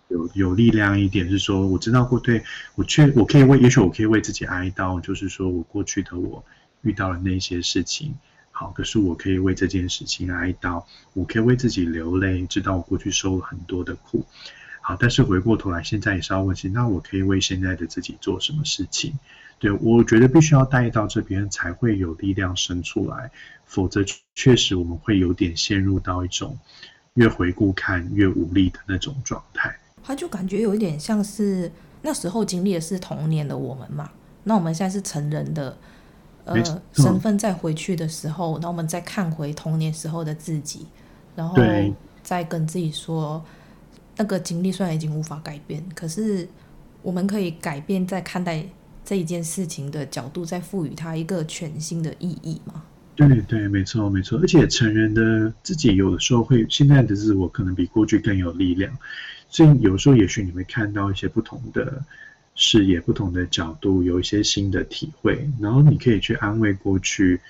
[0.09, 2.43] 有有力量一点是说，我知道过对
[2.75, 6.45] 我确我可以为，也许我可以为自己哀悼，就是说我过去的我。
[6.83, 8.15] 遇到了那些事情，
[8.51, 14.25] 好，可是我可以为这件事情哀悼，我可以为自己流泪，知道我过去受了很多的苦，
[14.81, 19.13] 好，但是回过头来，现在也是要问起，那我可以为现在的自己做什么事情？
[19.59, 23.31] 对，我觉得必须要带到这边，才会有力量生出来，
[23.67, 24.03] 否则
[24.35, 26.59] 确实我们会有点陷入到一种
[27.15, 29.79] 越回顾看越无力的那种状态。
[30.03, 34.11] 他就感觉有一点像是那时候经历的是童年的我们嘛，
[34.45, 35.77] 那我们现在是成人的。
[36.45, 40.87] 呃，身份再回去的时候，然后我们再看回童年时候的自己，
[41.37, 41.57] 然后
[42.23, 43.45] 再跟自己说，
[44.17, 46.49] 那个经历虽然已经无法改变，可是
[47.03, 48.65] 我们可以改变在看待
[49.05, 52.83] 这一件事情的角度，再赋予它一个全新的意义嘛？
[53.15, 54.39] 对对，没错没错。
[54.39, 58.91] 而且成人的自己有的时候会，现在的自我可能比过去更有力量，
[59.49, 62.03] 所以有时候也许你会看到一些不同的。
[62.63, 67.41] 视野不同的角度，有一些新的体会，然后你可以去安慰过去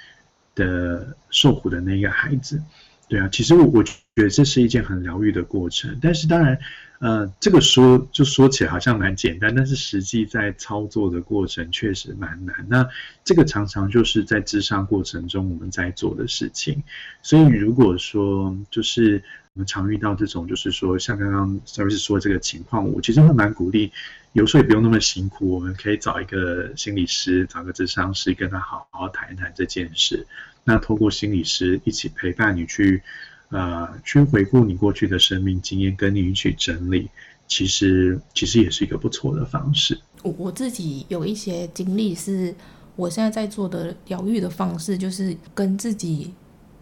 [0.55, 2.63] 的受苦的那个孩子。
[3.09, 5.99] 对啊，其实我我觉得这是一件很疗愈的过程。
[6.01, 6.57] 但是当然，
[7.01, 12.55] 呃，这个说就说起来好像蛮简单，但是实际在操作的过程确实蛮难。
[12.69, 12.89] 那
[13.25, 16.85] 这个常常就是在咨商过程中我们在做的事情。
[17.21, 23.91] 所以如果说就是我们常遇到这种，就是说像刚刚 Service 说这个情况，我其实会蛮鼓励。
[24.33, 30.25] 有时候也不用那么辛苦，我们可以找一个心理师，找个咨商师，跟他好好谈一谈这件事。
[30.63, 33.03] 那透过心理师一起陪伴你去，
[33.49, 37.11] 呃，去回顾你过去的生命经验，跟你一起整理，
[37.49, 40.01] 其实其实也是一个不错的方式。
[40.23, 42.55] 我我自己有一些经历，是
[42.95, 46.33] 我现在在做的疗愈的方式，就是跟自己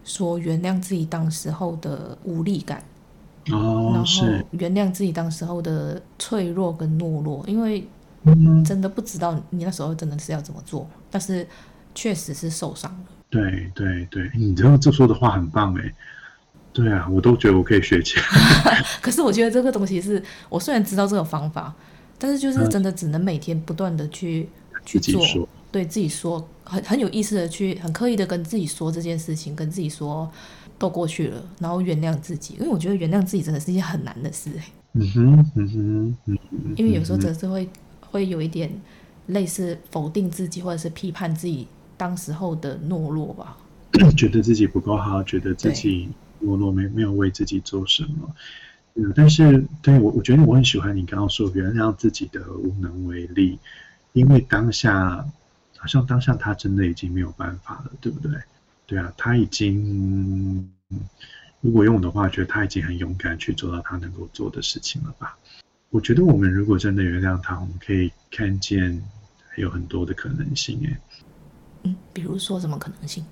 [0.09, 2.83] 说原谅自己当时候的无力感。
[3.51, 7.87] 哦，然后原谅自己当时候的脆弱跟懦弱，因为
[8.65, 11.47] 真的不知道你那时候真的是要怎么做，但是
[11.95, 13.05] 确实是受伤了。
[13.29, 15.93] 对对对，你这这说的话很棒哎。
[16.71, 18.25] 对啊，我都觉得我可以学起来。
[19.01, 21.73] 可是我觉得这个东西是我虽然知道这个方法，
[22.19, 30.29] 但是就是真的只能每天不断的去、嗯、去做，自对自己说很很有意思的去很刻意的跟自己说这件事情，跟自己说。
[30.79, 34.49] 都过去了，然后原谅自己，因为我觉得原谅自己真的是一件很难的事。
[34.93, 37.67] 嗯哼，嗯哼，嗯哼，因为有时候真的是会
[38.09, 38.71] 会有一点
[39.25, 43.57] 类似否定自己，或者是批判自己当时候的懦弱吧。
[44.15, 46.07] 觉得自己不够好，觉得自己
[46.41, 48.33] 懦弱，没没有为自己做什么。
[48.95, 53.59] 嗯，但是对我，我觉得我很喜欢你刚刚说原谅自己的无能为力，
[54.13, 55.25] 因为当下
[55.79, 58.31] 好像当下他真的已经没有办法了，对不对？
[58.85, 60.69] 对啊，他已经，
[61.61, 65.37] 如果用我的话，觉得他已经很勇敢去做到他能够做的事情了吧？
[65.89, 69.01] 我觉得我们如果真的原谅他，我们可以看见
[69.47, 70.81] 还有很多的可能性。
[70.85, 70.99] 哎，
[71.83, 73.23] 嗯，比如说什么可能性？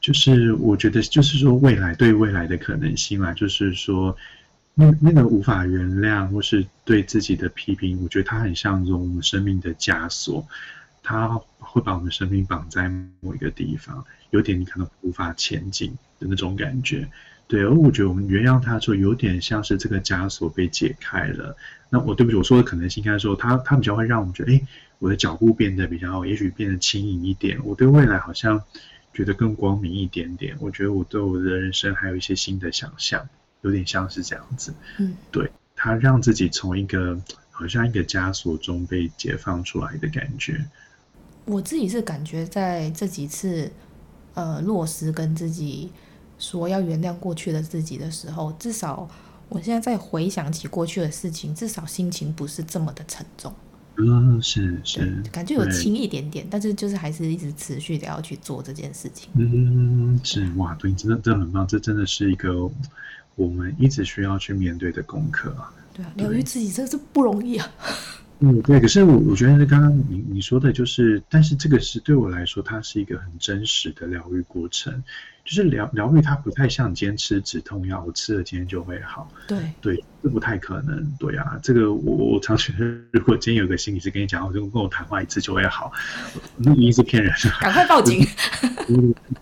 [0.00, 4.16] 就是我觉得，就是说未来对未来的可能性啦，就是说
[4.74, 10.46] 那那个无法原谅或是对自己的批评，我觉得它很像一种我们生命的枷锁。
[11.00, 12.88] 他会把我们生命绑在
[13.20, 17.08] 某一个地方，有点你可能无法前进的那种感觉。
[17.46, 21.56] 对，而我觉得我们原谅他的时候，有点像是这个枷锁被解开了。
[21.88, 24.60] 那我对不起，我说的可能性应该说，他他比较会让我们觉得，哎，
[24.98, 27.58] 我的脚步变得比较，也许变得轻盈一点。
[27.64, 28.62] 我对未来好像
[29.14, 30.54] 觉得更光明一点点。
[30.60, 33.26] 我觉得我对我的人生还有一些新的想象，
[33.62, 34.74] 有点像是这样子。
[34.98, 37.18] 嗯，对，他让自己从一个
[37.50, 40.62] 好像一个枷锁中被解放出来的感觉。
[41.48, 43.70] 我自己是感觉在这几次，
[44.34, 45.90] 呃，落实跟自己
[46.38, 49.08] 说要原谅过去的自己的时候，至少
[49.48, 53.52] 我现在在回想起过去的事情，至少心情不是这么的沉重。
[53.96, 59.28] 嗯，是是，感觉有轻一点点，但是就是还是一直持续的要去做这件事情。
[59.34, 62.70] 嗯，是哇，对，真的真的很棒，这真的是一个
[63.34, 65.72] 我们一直需要去面对的功课啊。
[65.92, 67.68] 对啊，疗愈自己真的是不容易啊。
[68.40, 68.80] 嗯，对。
[68.80, 75.02] 可是我我觉得刚刚你你说的就是，但是这个是对我来说，它是一个很真实的疗愈过程。
[75.44, 79.32] 就是疗疗愈，它不太像你今天吃止痛药，我吃了今天就会好。
[79.46, 81.02] 对对，这不太可能。
[81.18, 85.90] 对啊，这个我我常觉得，如果今天有个心理师跟你讲，我就跟我谈话一次就会好，
[86.58, 87.50] 那一定是骗人的。
[87.60, 88.22] 赶快报警！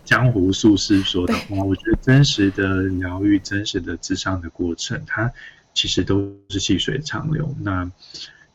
[0.04, 5.32] 江湖术士说的话，我觉得真实的疗愈、真实的智商的过程，它
[5.74, 7.52] 其实都是细水长流。
[7.60, 7.90] 那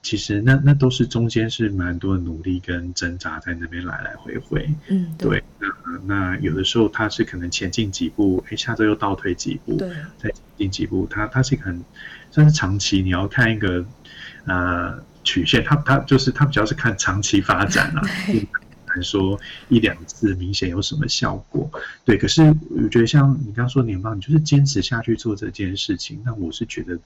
[0.02, 5.30] 其实那那都是中间是蛮多的努力跟挣扎在那边来来回回，嗯，对。
[5.30, 11.84] 对那那有的时候他是可能前进几步，哎，下周又倒退几步，对，再前进几步，他他是一个很
[12.32, 13.86] 算是长期，你要看一个
[14.46, 18.48] 呃曲线，他他就是他比较是看长期发展啊， 很
[18.88, 21.70] 难说一两次明显有什么效果，
[22.04, 22.18] 对。
[22.18, 26.98] 可是我觉得像你刚刚说年报，你就是坚持下去做这件事情，那我是觉得。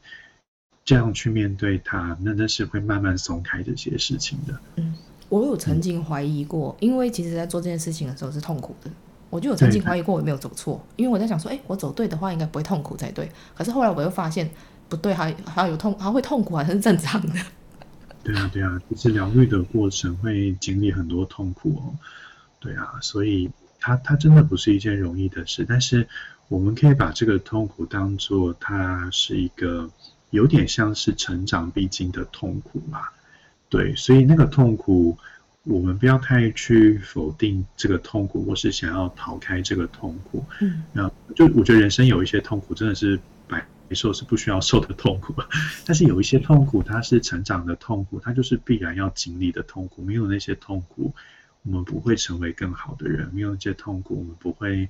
[0.86, 4.54] 这样去面对它，那那是会慢慢松开这些事情的。
[4.76, 4.94] 嗯，
[5.30, 8.92] 我有曾经怀疑过，嗯、因为其实在做这件事情的时候是痛苦的，
[9.32, 13.28] 我就有曾经怀疑过我有没有走错，因为我在想说，哎，我走对的话应该不会痛苦才对。
[13.56, 14.48] 可是后来我又发现
[14.88, 17.34] 不对，还还有痛，还会痛苦还是正常的。
[18.24, 21.98] 对啊，对啊，其实疗愈的过程会经历很多痛苦哦。
[22.60, 26.08] 对啊，所以它它真的不是一件容易的事，但是
[26.48, 29.90] 我们可以把这个痛苦当做它是一个。
[30.32, 33.08] 有点像是成长必经的痛苦嘛，
[33.70, 35.18] 对，所以那个痛苦，
[35.64, 40.44] 我们不要太去否定这个痛苦，或是想要逃开这个痛苦。
[40.60, 45.34] 嗯，那就我觉得人生有一些痛苦真的是白受是不需要受的痛苦，
[45.86, 50.02] 但是有一些痛苦它是成长的痛苦，它就是必然要经历的痛苦。
[50.04, 51.14] 没有那些痛苦，
[51.64, 54.90] 我们不会成为更好的人；没有那些痛苦，我们不会。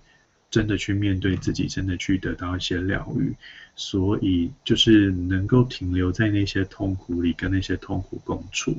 [0.55, 3.35] 真的去面对自己，真的去得到一些疗愈，
[3.75, 8.73] 所以就是能够停留在那些痛苦里，跟那些痛苦共处，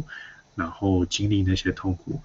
[0.55, 2.19] 然后经历那些痛苦，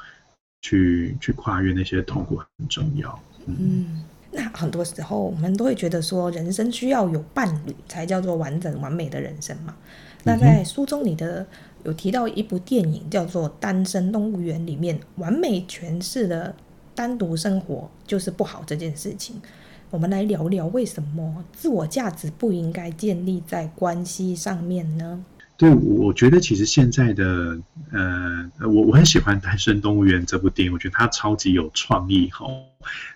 [0.62, 3.22] 去去跨越那些痛苦很重要。
[3.46, 9.76] 嗯，嗯，那很多时候我们都会觉得说，人生需要有伴侣才叫做完整完美的人生嘛。
[10.24, 11.46] 那在书中你的
[11.84, 16.56] 有提到一部电影叫做《单身动物园》里面，完美诠释了。
[17.02, 19.36] 单独生活就是不好这件事情，
[19.90, 25.26] 我们来聊聊为什么自我价值不应该建立在关系上面呢？
[25.58, 27.58] 对，我觉得其实现在的
[27.92, 32.46] 呃，我我很喜欢《单身动物园》这部电影，我觉得它超级有创意哈。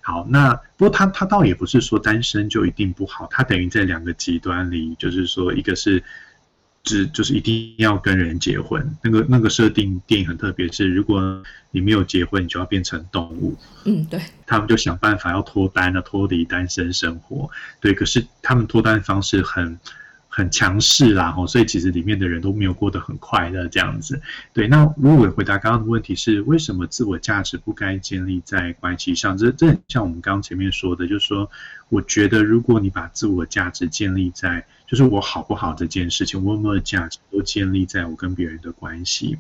[0.02, 6.04] 好，那不过它它倒也不是说单身就一定不好，它等于在两个极端里，就是说一个是。
[6.86, 13.58] 只就是一定要跟人结婚，那个那个设定电影很特别，是如果你没有结婚，你就要变成动物。
[13.84, 14.22] 嗯，对。
[14.46, 17.50] 他们就想办法要脱单了，脱离单身生活。
[17.82, 19.78] 对，可是他们脱单方式很
[20.38, 24.22] 很强势啦，吼，所以其实里面的人都没有过得很快乐这样子。
[24.52, 29.38] 对，那如果回答刚刚的问题是为什么自我价值不该建立在关系上？
[29.38, 31.50] 这这像我们刚刚前面说的，就是说，
[31.88, 39.38] 我觉得如果你把自我价值建立在就是我好不好这件事情，我有没有价值都建立在我跟别人的关系。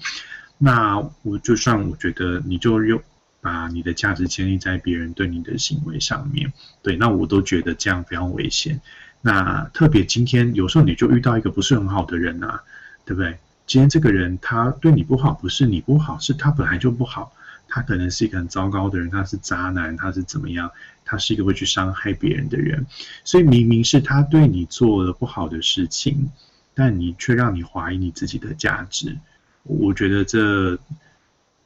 [0.58, 3.01] 那我就算我觉得你就用
[3.41, 8.79] 把你的价值建立在别人对你的行为上面，对，那我都觉得这样非常危险。
[9.25, 12.61] 那特别今天有时候你就遇到一个不是很好的人啊，
[13.05, 13.35] 对不对？
[13.65, 17.33] 今天这个人他对你不好，不是你不好，是他本来就不好。
[17.67, 20.69] 他可能是一个很糟糕的人，他是渣男，他是怎么样？
[21.03, 22.85] 他是一个会去伤害别人的人，
[23.23, 26.29] 所以明明是他对你做了不好的事情，
[26.75, 29.17] 但你却让你怀疑你自己的价值。
[29.63, 30.77] 我觉得这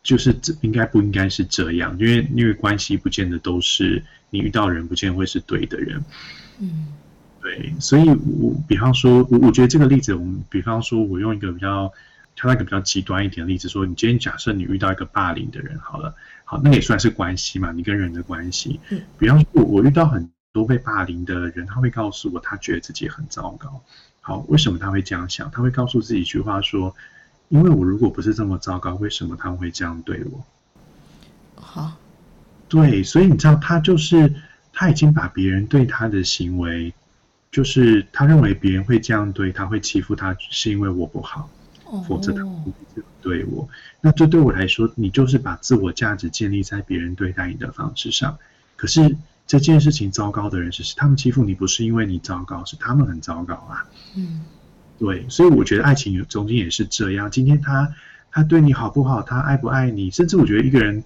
[0.02, 1.94] 就是应该不应该是这样？
[2.00, 6.02] 因为因为关系不见得都是你遇到人不见会是对的人。
[6.60, 6.88] 嗯，
[7.42, 11.92] 对，所以我比方说，我我觉得这个例子，我们比方说，我用一个比较。
[12.36, 18.80] 挑一个比较极端一点的例子，说你今天假设你遇到一个霸凌的人，好了，好，那也算是关系嘛，你跟人的关系。
[18.92, 23.82] 嗯，比方说我，我遇到很多被霸凌的人，他会告诉我，他觉得自己很糟糕。
[24.22, 25.52] 好，为什么他会这样想？
[25.52, 26.96] 他会告诉自己一句话说：
[27.50, 30.46] 因为我如果不是这么糟糕，为什么他们会这样对我？
[31.56, 31.98] 好，
[32.70, 34.34] 对，所以你知道，他就是
[34.72, 36.94] 他已经把别人对他的行为，
[37.52, 41.50] 就是他认为别人会这样对他，会欺负他，是因为我不好。
[42.08, 43.68] 否则他不会这样对我。
[44.00, 48.38] 那这对我来说，你就是把自我价值建立在别人对待你的方式上。
[48.76, 53.88] 可是这件事情糟糕的人是，他们欺负你不是因为你糟糕，是他们很糟糕啊。
[54.16, 54.46] 嗯，
[55.00, 55.26] 对。
[55.30, 57.32] 所以我觉得爱情中间也是这样。
[57.32, 57.92] 今天他
[58.32, 59.24] 他对你好不好？
[59.24, 60.12] 他爱不爱你？
[60.12, 61.04] 甚至我觉得一个人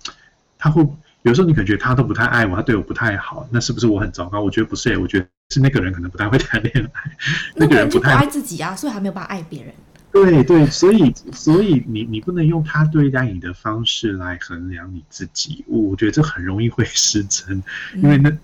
[0.58, 0.86] 他会
[1.22, 4.42] 有时候你感觉他都不太爱我，他对我不太好，那是不是我很糟糕？
[4.42, 7.18] 我觉得不是、欸，我觉得是那个人可能不太会谈恋爱。
[7.56, 9.74] 那个人不太爱自己啊，所以还没有办法爱别人。
[10.12, 17.64] 对对，所以所以你你不能用他对待你的方式来衡量你自己，我觉得这很容易会失真，
[17.96, 18.40] 因为那、嗯、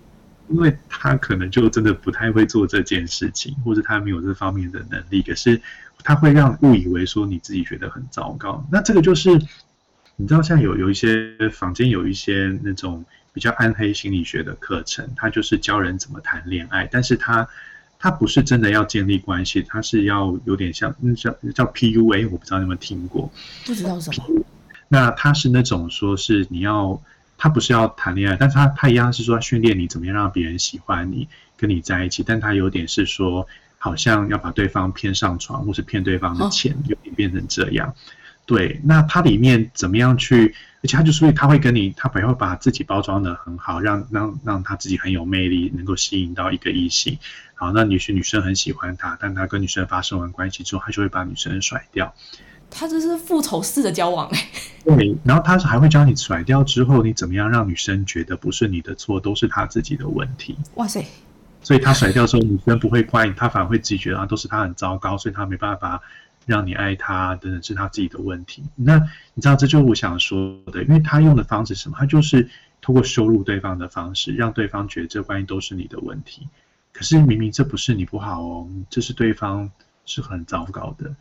[0.50, 5.62] 因为他可能就真的不太会做这件事情，或者他没有这方面的能力，可是
[6.04, 8.68] 他会让误以为说你自己觉得很糟糕。
[8.72, 9.40] 那这个就是
[10.16, 17.48] 你知道，像有有一些房间有一些那种比较暗黑心理学的课程，它就是教人怎么谈恋爱，但是它
[17.98, 23.32] 它不是真的要建立关系，它是要有点像那叫叫 PUA，我不知道你有没有听过？
[23.66, 24.44] 不知道什么。
[24.88, 27.02] 那它是那种说是你要，
[27.38, 37.94] 它不是要谈恋爱，但是它它一样是说训练你怎么样让别人喜欢你，跟你在一起，但它有点是说好像要把对方骗上床，或是骗对方的钱，有点变成这样。
[38.46, 40.56] 对，那它里面怎么样去？
[40.82, 47.18] 而且他就所以他会跟你，他不会把自己包装得很好，让让让他自己很有魅力，能够吸引到一个异性。
[47.56, 52.14] 好，那女生女生很喜欢他，但他跟女生发生完关系之后，他就会把女生甩掉。
[52.72, 54.50] 他这是复仇式的交往哎。
[54.86, 60.56] 对，然后他是还会教你甩掉之后，你怎么样让女生觉得不是你的错，都是他自己的问题。
[60.76, 61.06] 哇塞！
[61.62, 66.02] 所以他甩掉之后，女生不会怪你，他反而会自己觉得啊都是他很糟糕，所以他没办法。
[66.50, 68.64] 让你爱他等等是他自己的问题。
[68.76, 68.98] 那
[69.36, 71.96] 你知道，这就是我想说的，因为他用的方式是什么？
[71.98, 72.50] 他就是
[72.82, 76.48] 通过羞辱对方的方式，让对方觉得这关系都是你的问题。
[76.92, 79.72] 可是明明这不是你不好哦，这是对方
[80.06, 81.16] 是很糟糕的，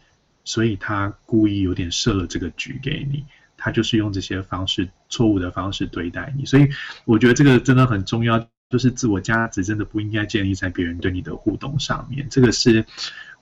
[0.45, 3.25] 所以他故意有点设了这个局给你。
[3.61, 6.47] 他就是用这些方式，错误的方式对待你。
[6.47, 6.69] 所以
[7.05, 8.39] 我觉得这个真的很重要，
[8.71, 12.25] 就是自我价值真的不应该建立在别人对你的互动上面。
[12.31, 12.87] 这个是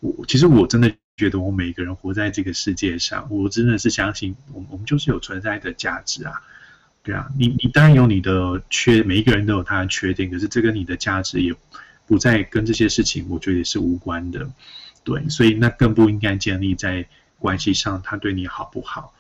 [0.01, 0.93] 我其实我真的。
[1.19, 6.43] 觉得我们每个人活在这个世界上，我真的是相信，我们我们就是有存在的价值啊，
[7.03, 11.55] 对啊，你你当然有你的缺，每一个人都有他的缺点，可是这跟你的价值也
[12.07, 14.47] 不再跟这些事情，我觉得也是无关的，
[15.05, 19.15] 对，所以那更不应该建立在关系上，他对你好不好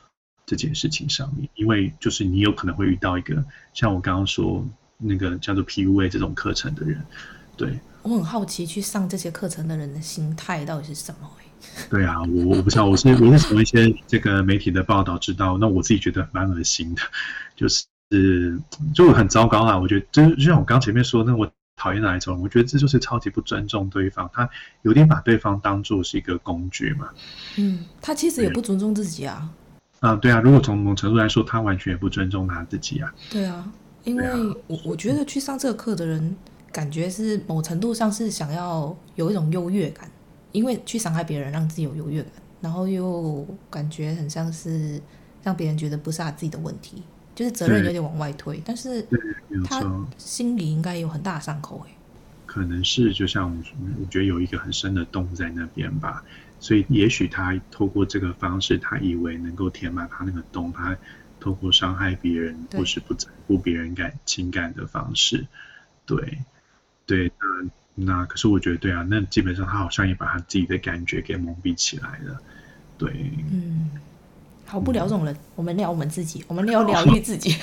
[0.44, 4.68] 这件事情上面，因为就是你有可能会遇到一个像我刚刚说
[4.98, 7.02] 那个叫做 PUA 这种课程的人，
[7.56, 7.80] 对。
[8.06, 11.28] 我很好奇，去上这些课程的人的心态到底是什么？
[11.90, 17.02] 对啊，我我不知道，我是我是从一些这个媒体的报道知道，那我自己觉得蛮恶心的，
[17.56, 17.84] 就是
[18.94, 19.76] 就很糟糕啊！
[19.76, 22.40] 我觉得就就像我刚前面说，那我讨厌哪一种？
[22.40, 24.48] 我觉得这就是超级不尊重对方，他
[24.82, 27.08] 有点把对方当做是一个工具嘛。
[27.56, 29.50] 嗯，他其实也不尊重自己啊。
[30.00, 33.12] 啊，对啊，如果从某种程度来说，他完全也不尊重他自己啊。
[33.30, 33.68] 对啊，
[34.04, 34.24] 因为
[34.68, 36.36] 我我觉得去上这个课的人，
[36.76, 40.10] 感觉是某程度上是想要有一种优越感。
[40.52, 44.98] 因为去伤害别人，让自己有优越感，然后又感觉很像是
[45.42, 47.02] 让别人觉得不是他自己的问题，
[47.34, 48.62] 就是责任有点往外推。
[48.64, 49.06] 但是
[49.68, 49.84] 他
[50.16, 51.92] 心里应该有很大的伤口诶。
[52.46, 53.56] 可能是就像我
[54.00, 56.24] 我觉得有一个很深的洞在那边吧，
[56.58, 60.96] 所以也许他透过这个方式，他以为能够填满他那个洞，他
[61.38, 65.46] 透过伤害别人或是不在乎别人感情感的方式，
[66.06, 66.38] 对
[67.06, 67.70] 对，那。
[67.98, 72.38] 那可是我觉得对啊，那基本上他好像也把他自己的感觉给蒙蔽起来了，
[72.98, 73.10] 对，
[73.50, 73.90] 嗯，
[74.66, 77.56] 好不聊这种人，嗯、我们聊我们自己，我们聊 疗愈自己。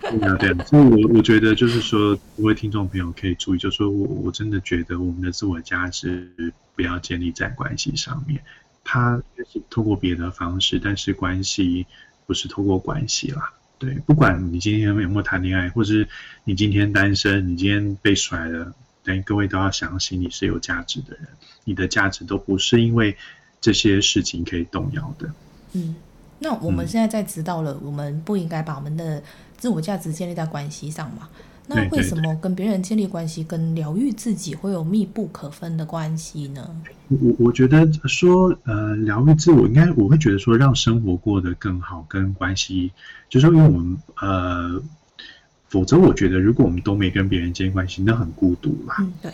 [0.00, 8.42] 对啊，对啊，所以我我觉得就是说，各位听众朋友可以注意，就是说我我真的觉得我们的自我价值不要建立在关系上面，
[8.82, 11.86] 他是通过别的方式，但是关系
[12.26, 13.52] 不是通过关系啦，
[13.84, 16.08] 对，不管你今天有没有谈恋爱，或是
[16.44, 18.72] 你今天单身，你今天被甩了。
[19.04, 21.28] 等各位都要相信你是有价值的人，
[21.64, 23.14] 你的价值都不是因为
[23.60, 25.30] 这些事情可以动摇的。
[25.72, 25.94] 嗯，
[26.38, 29.22] 那我们现在在知道了，我们不应该把我们的
[29.58, 31.28] 自我价值建立在关系上嘛？
[31.66, 36.68] 那为什么跟别人建立关系跟疗愈自己会有密不可分的关系呢？
[37.08, 42.92] 我我觉得说，呃，疗愈自我应该我会觉得说，让生活过得更好，跟关系
[43.28, 44.82] 就是说，因为我们呃。
[45.66, 48.94] 否则，我觉得如果我们都没跟别人建立关系，那很孤独嘛。
[49.00, 49.32] 嗯，对，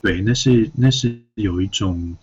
[0.00, 2.16] 对，那是那是有一种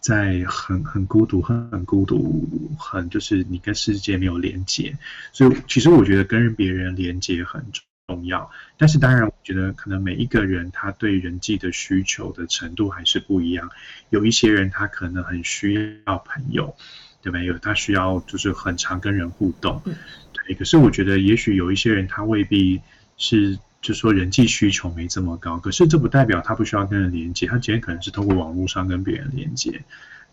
[0.00, 2.46] 在很很孤独、很很孤独、
[2.78, 4.94] 很就是你跟世界没有连接。
[5.32, 7.64] 所以，其实我觉得跟别人连接很
[8.06, 8.50] 重要。
[8.76, 13.70] 但是，当然，我觉得可能每一个人他对人际的需求的程度还是不一样。
[14.10, 16.74] 有一些人他可能很需要朋友，
[17.22, 17.46] 对不对？
[17.46, 19.82] 有他需要就是很常跟人互动。
[19.84, 19.94] 嗯，
[20.32, 20.54] 对。
[20.54, 22.80] 可是，我觉得也许有一些人他未必。
[23.18, 27.46] 是，就说人际需求没这么高，可是这不代表他不需要跟人连接。
[27.46, 29.82] 他今天可能是透过网络上跟别人连接，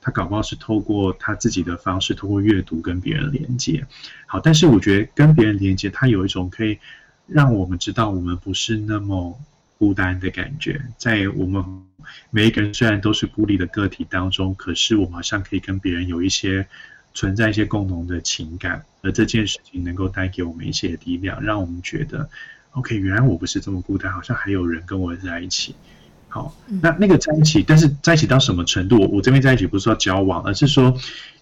[0.02, 3.88] 他搞不好是透过他自己的方式，透过阅读跟别人连接。
[4.26, 6.78] 好，但是我觉得跟别人连接，他有一种可以
[7.28, 9.40] 让我们知道我们不是那么，
[9.78, 10.82] 孤单的感觉。
[10.98, 11.64] 在我们
[12.30, 16.68] 每一个人虽然都是孤立的个体当中，可是我们好像可以跟别人有一些
[17.14, 22.30] 存在一些共同的情感，而这件事情能够带给我们一些力量，让我们觉得
[22.72, 25.76] ，OK，原来我不是这么孤单，好像还有人跟我在一起。
[26.28, 29.00] 好，那那个在一起，但是在一起到什么程度？
[29.00, 30.98] 我我这边在一起不是说交往，而是说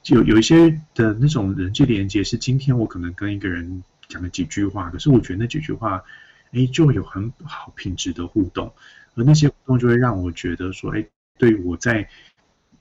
[0.08, 6.04] 有有一些的那种人际连接，是今天我可能跟一个人讲了几句话，可是我觉得那几句话，
[6.52, 8.72] 哎，就有很好品质的互动，
[9.16, 11.06] 而那些互动就会让我觉得说，哎，
[11.38, 12.08] 对我在，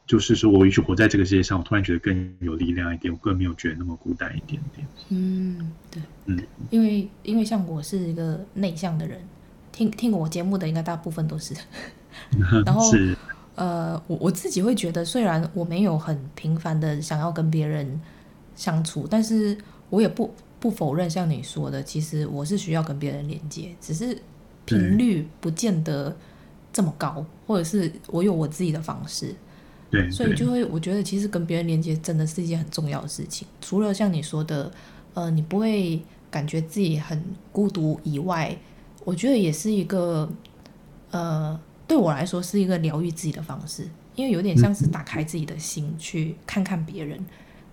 [0.07, 4.87] 就是说我也许活在这个世界上，我突然觉得更有力量一点，我更没有觉得那么孤单一点点。
[5.11, 9.21] 嗯，对，嗯，因为因为像我是一个内向的人，
[9.71, 11.55] 听听我节目的应该大部分都是。
[12.67, 12.91] 然后，
[13.55, 18.01] 呃，我我自己会觉得，虽然我没有很频繁的想要跟别人
[18.57, 19.57] 相处，但是
[19.91, 24.17] 我也不不否认，像你说的，其实我是需要跟别人连接，只是
[24.67, 26.15] 频率不见得
[26.73, 29.35] 这么高，或者是我有我自己的方式。
[29.91, 33.49] 对，所以就会我觉得，其实跟别人连接真的是一件很重要的事情。
[33.61, 34.71] 除了像你说的，
[35.15, 36.01] 呃，你不会
[36.31, 38.57] 感觉自己很孤独以外，
[39.05, 40.31] 我觉得也是一个，
[41.11, 41.59] 呃。
[41.91, 43.85] 对我来说是一个疗愈自己的方式，
[44.15, 47.19] 因为有点像是打开自己的心去看看别人，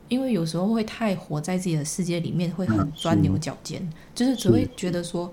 [0.09, 3.81] 因为有时候会太活在自己的世界里面，会很钻牛角尖，
[4.15, 5.31] 就是只会觉得说，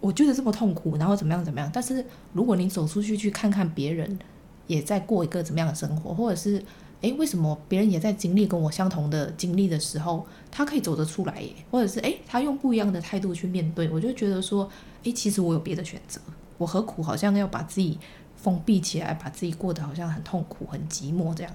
[0.00, 1.70] 我觉得这么痛苦，然后怎么样怎么样。
[1.72, 4.18] 但是如果你走出去去看看别人
[4.66, 6.62] 也在过一个怎么样的生活，或者是
[7.02, 11.50] 诶，为什么别人也在经历跟我相同的经历的时候，他可以走得出来耶？
[11.70, 14.68] 或者是诶，他用不一样的态度去面对，我就觉得说，
[15.02, 16.20] 诶，其实我有别的选择。
[16.58, 17.98] 我何苦好像要把自己
[18.34, 21.52] 封闭起来，把自己过得好像很痛苦、很寂寞这样？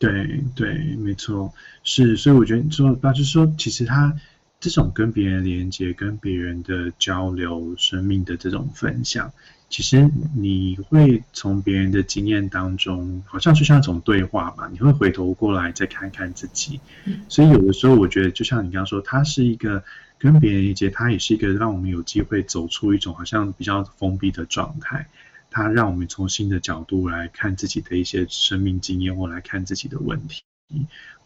[0.00, 4.12] 对对，没错，是，所以我觉得说，那就是说，其实他
[4.58, 9.32] 这种跟别人连接、跟别人的交流、生命的这种分享，
[9.68, 16.80] 其实你会从别人的经验当中，好像就像一种对话吧，你会回头过来再看看自己。
[17.04, 19.84] 嗯，所以有的时候，我觉得就像你刚刚说，他是一个。
[20.22, 25.06] 跟别人连接，它也是一个让我们有机会走出一种好像比较封闭的状态。
[25.50, 30.42] 它让我们从新的角度来看自己的一些生命经验，或来看自己的问题。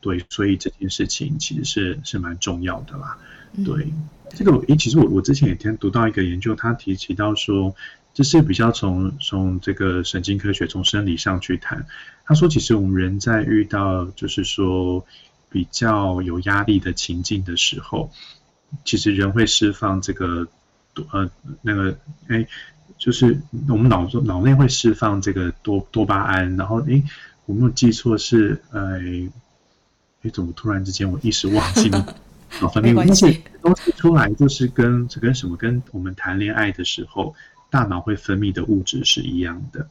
[0.01, 3.19] 对，所以这件事情其实是是蛮重要的啦。
[3.65, 7.75] 对，嗯、这个诶，其实我我之前也听读到一个研究，他提提到说，
[8.13, 11.87] 这是比较从从这个神经科学、从生理上去谈。
[12.25, 15.05] 他说，其实我们人在遇到就是说
[15.51, 18.11] 比较有压力的情境的时候。
[18.85, 20.49] 其实人会释放这个，
[21.13, 21.31] 呃，
[21.63, 21.97] 那个，
[22.27, 22.45] 哎，
[22.99, 27.03] 就是我们脑中脑内会释放这个多多巴胺，然后，哎，
[27.47, 28.99] 我没有记错是，呃，
[30.23, 32.17] 哎，怎么突然之间我一时忘记了？
[32.61, 35.57] 脑分泌物，那些东西出来就是跟跟什么？
[35.57, 37.35] 跟我们谈恋爱的时候，
[37.71, 39.87] 大脑会分泌的物质是一样的。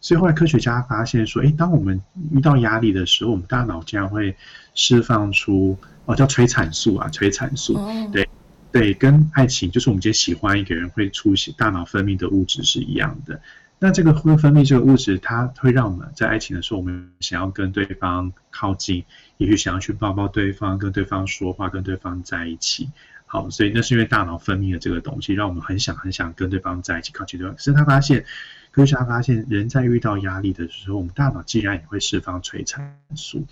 [0.00, 2.00] 所以后来科学家发现说，哎，当我们
[2.32, 4.36] 遇到压力的时候，我们大脑竟然会
[4.74, 5.76] 释放出。
[6.06, 7.78] 哦，叫催产素啊，催产素，
[8.10, 8.26] 对
[8.70, 13.40] 对，跟爱情就是我们今天喜欢一个人会出现大脑分泌的物质是一样的。
[13.80, 19.04] 那这个会分泌这个物质，它会让我们在爱情的时候，我们想要跟对方靠近，
[19.36, 22.90] 也许想要去抱抱对方，跟对方说话，跟对方在一起。
[23.24, 27.54] 好，所以那是因为大脑分泌了这个东西，让我们很想很想跟对方在一起，靠近对方。
[27.54, 28.24] 可是他发现，
[28.72, 33.46] 科学家发现，人在遇到压力的时候，我们大脑竟然也会释放催产素。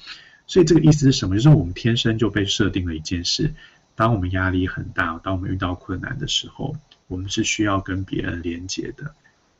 [0.49, 1.37] 所以这个意思是什么？
[1.37, 3.53] 就是我们天生就被设定了一件事：
[3.97, 6.77] 当我们压力很大，当我们遇到困难的时候，
[7.09, 9.13] 我们是需要跟别人连接的。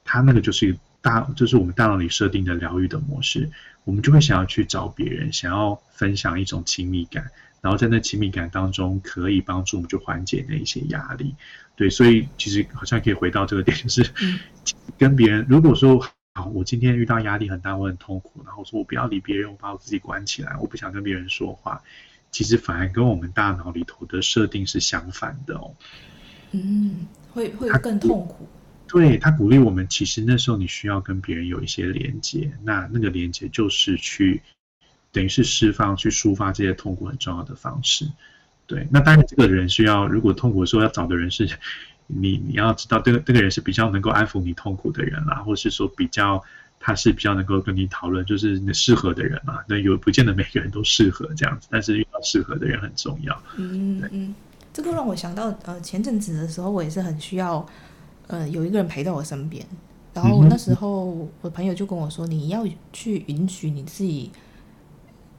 [0.05, 3.51] 他那个就是大，就是我们大脑里设定的疗愈的模式。
[3.83, 7.31] 我们就会想要去找别人，想要分享一种亲密感，
[7.61, 11.35] 然后在那亲密感当中，可以帮助我们去缓解那一些压力。
[11.75, 14.11] 对，所以其实好像可以回到这个点，就是
[14.99, 16.07] 跟别人，如果说。
[16.37, 21.81] 好，我今天遇到压力很大，我很痛苦，然后说我不要理别人，我把我自己关起来，我不想跟别人说话。
[22.31, 25.75] 其实反而跟我们大脑里头的设定是相反的哦。
[26.53, 28.49] 嗯，会会更痛苦。
[28.89, 34.43] 对，他鼓励我们，其实那时候你需要跟别人有一些连接，那那个连接就是去
[35.13, 38.11] 等于是释放、去抒发这些痛苦很重要的方式。
[38.67, 41.49] 对，那当然这个人需要，如果痛苦的时候要找的人是。
[42.09, 46.41] 你你要知道，这个这个人是比较能够安抚你痛苦的人啦，或是说比较
[46.87, 49.59] 他是比较能够跟你讨论，就是你适合的人嘛。
[49.67, 53.43] 那有不见得每个人都适合这样子，但是遇到适合的人很重要。
[53.57, 54.33] 嗯嗯，
[54.73, 57.67] 这个让我想到，呃，前阵子的时候，我也是很需要，
[58.29, 59.67] 呃，有一个人陪在我身边。
[60.15, 64.31] 然后那时候我朋友就跟我说，你要去允许你自己，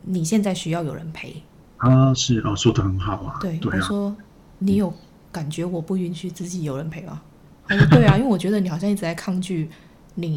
[0.01, 1.41] 你现在需要有人陪。
[1.77, 3.37] 啊，是哦，说的很好啊。
[3.39, 4.13] 对，对啊，他说
[4.59, 4.93] 你有。
[5.29, 7.21] 感觉我不允许自己有人陪吗？
[7.67, 9.69] 他说对啊，因为我觉得你好像一直在抗拒
[10.18, 10.36] 你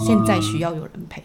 [0.00, 1.22] 现在需要有人陪。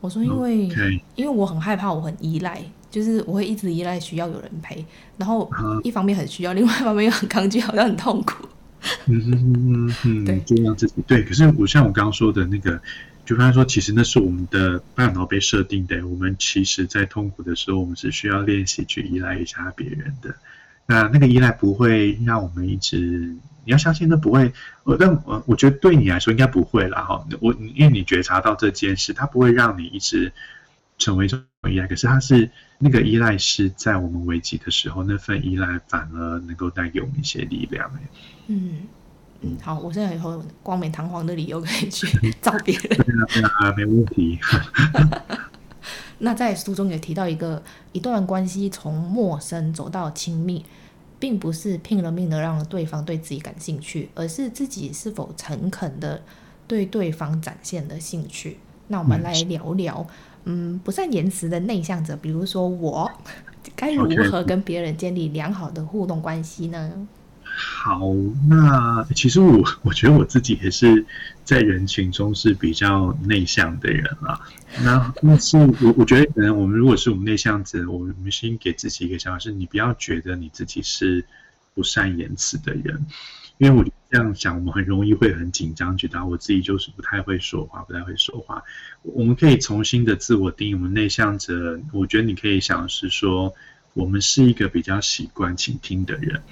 [0.00, 0.68] 我说因为
[1.14, 4.84] 因为我很害怕，我很依赖，就是我会一直依赖需要有人陪，
[5.16, 5.50] 然后
[5.82, 8.48] 一方面很需要，另外一方面又很抗拒，好像很痛苦。
[9.06, 11.22] 嗯嗯嗯嗯，对，就让自己对。
[11.24, 12.80] 可是我像我刚刚说的那个，
[13.24, 16.06] 就刚才说，其实那是我们的大脑被设定的。
[16.06, 20.32] 我们其实，在痛苦的时候，我们是需要练习去依赖一下别人的。
[20.86, 22.98] 那那个依赖不会让我们一直，
[23.64, 24.52] 你要相信，那不会。
[24.84, 27.02] 我但我我觉得对你来说应该不会啦。
[27.02, 27.26] 哈。
[27.40, 30.32] 我因为你觉察到这件事，它不会让你一直
[30.98, 31.86] 成为这种依赖。
[31.86, 37.90] 可是它是那个依赖是在我们危机的时候，那份依赖反而能够带给我们一些力量。
[38.46, 38.82] 嗯
[39.42, 42.06] 嗯，好，我现在以后冠冕堂皇的理由可以去
[42.40, 42.88] 找别人。
[42.88, 44.38] 对啊，对啊，没问题。
[46.18, 47.62] 那在书中也提到一个，
[47.92, 50.64] 一段关系从陌生走到亲密，
[51.18, 56.22] 并不是拼了命的让对方对自己感兴趣，而是自己是否诚恳的
[56.66, 58.58] 对对方展现的兴趣。
[58.88, 60.06] 那我们来聊聊，
[60.44, 63.10] 嗯，不善言辞的内向者，比如说我，
[63.76, 67.06] 该如何跟别人建立良好的互动关系呢？
[67.42, 68.00] 好，
[68.48, 71.04] 那其实我我觉得我自己也是
[71.46, 74.38] 在人群中是比较内向的人啊。
[74.84, 81.24] 那那是我我觉得可能我们如果是我们内向者，我们先给自己一个想法，是你不要觉得你自己是
[81.72, 83.06] 不善言辞的人，
[83.58, 88.62] 因为我这样想，我们很容易会很紧张，觉得我自己就是不太会说话，不太会说话。
[89.02, 93.54] 我们可以重新的自我定义，我们内向者，我觉得你可以想是说，
[93.94, 96.42] 我们是一个比较习惯倾听的人。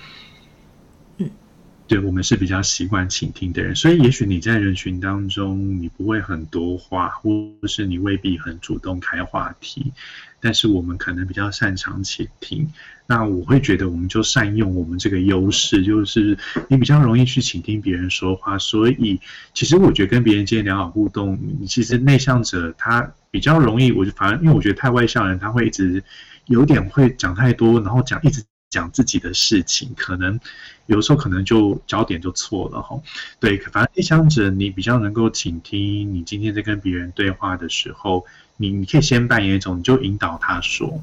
[1.87, 7.31] 对，我们是比较习惯倾听的人，所以也许你在人群当中，你不会很多话，或
[7.69, 9.93] 是你未必很主动开话题，
[10.41, 12.67] 但是我们可能比较擅长倾听。
[13.07, 18.59] 那我会觉得，我们就善用我们这个优势，就是你比较容易去倾听别人说话。
[18.59, 19.21] 所以，
[19.53, 26.03] 其实我觉得跟别人建立良好互动，你其实内向者他比较容易，我就反正因为我觉得太外向人，他会一直
[26.47, 28.43] 有点会讲太多，然后讲一直。
[28.75, 30.41] 讲自己的事情，可能
[30.87, 33.01] 有时候可能就焦点就错了哈。
[33.39, 41.01] 对，反正内向者你比较能够倾听，你今天在跟别人对话的时候，你你可以先扮演一种，你就引导他说，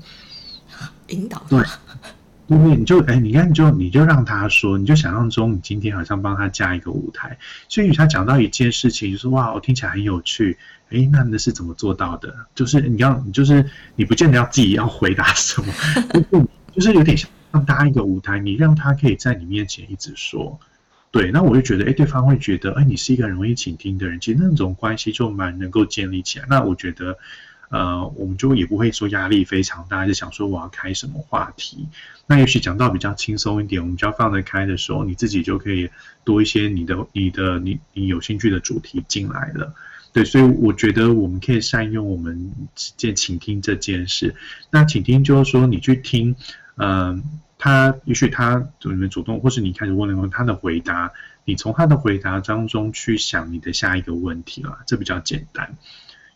[1.07, 1.63] 引导对，
[2.47, 7.37] 对 对，你就哎，你看你就你就让他说，你就想象中你今天好像帮他加一个舞台，
[7.69, 10.57] 所以他讲到一件事情，就说哇，我听起来很有趣，
[10.89, 12.35] 哎，那那是怎么做到的？
[12.53, 13.65] 就是你要你就是
[13.95, 15.73] 你不见得要自己要回答什么，
[16.75, 17.29] 就是有点像。
[17.51, 20.59] 让搭一个舞台，你让他可以在你面前一直说，
[21.11, 26.45] 对，那我就觉得，哎，对方会觉得，哎，你是一个容易倾听的人，其实那种关系就蛮能够建立起来。
[26.49, 27.17] 那我觉得，
[27.69, 31.85] 呃，我们就也不会说压力非常大，就想说我要开什么话题。
[32.27, 35.89] 那也许讲到比较轻松一点，我们比较放得开的时候，你自己就可以
[36.23, 39.73] 多一些你的、你的、你你有兴趣的主题进来了。
[40.13, 44.35] 对，所以我觉得我们可以善用我们这件倾听这件事。
[44.69, 46.37] 那倾听就是说，你去听。
[46.77, 47.23] 嗯，
[47.57, 51.11] 他也许他你们主动，或是你开始问了问他的回答，
[51.45, 55.75] 你从他的回答当中去想你的下一个问题了，这比较简单。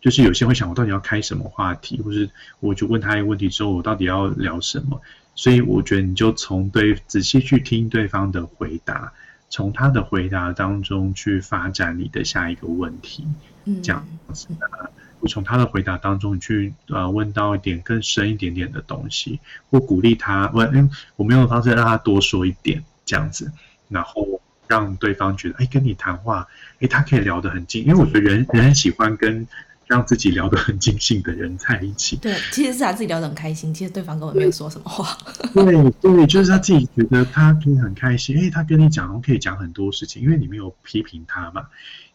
[0.02, 2.30] 就是有些会想，我到底要开什么话题，或是
[2.60, 5.02] 我就问他一个问题之后，我到底要聊什么？
[5.34, 9.12] 所以我觉得你就从对仔细去听对方的回答，
[9.50, 13.28] 从他的回答当中去发展你的下一个问题，
[13.82, 14.70] 这样子的。
[14.72, 14.90] 嗯
[15.28, 23.52] 从他的回答当中去呃问到一点更深一点点的东西，或鼓励他问，嗯，我们用的方式让他多说一点这样子，
[23.88, 26.48] 然后让对方觉得，哎，跟你谈话，
[26.80, 29.48] 哎，他可以聊得很近，因为我觉得人人很喜欢跟
[29.88, 32.16] 让自己聊得很尽兴的人在一起。
[32.16, 35.16] 对，其实是他自己聊得很开心，其实对方根本没有说什么话。
[35.54, 41.68] 对对，就是他自己觉得他可以很开心，哎，他跟你讲，可以讲很多事情，因为你没有批评他嘛。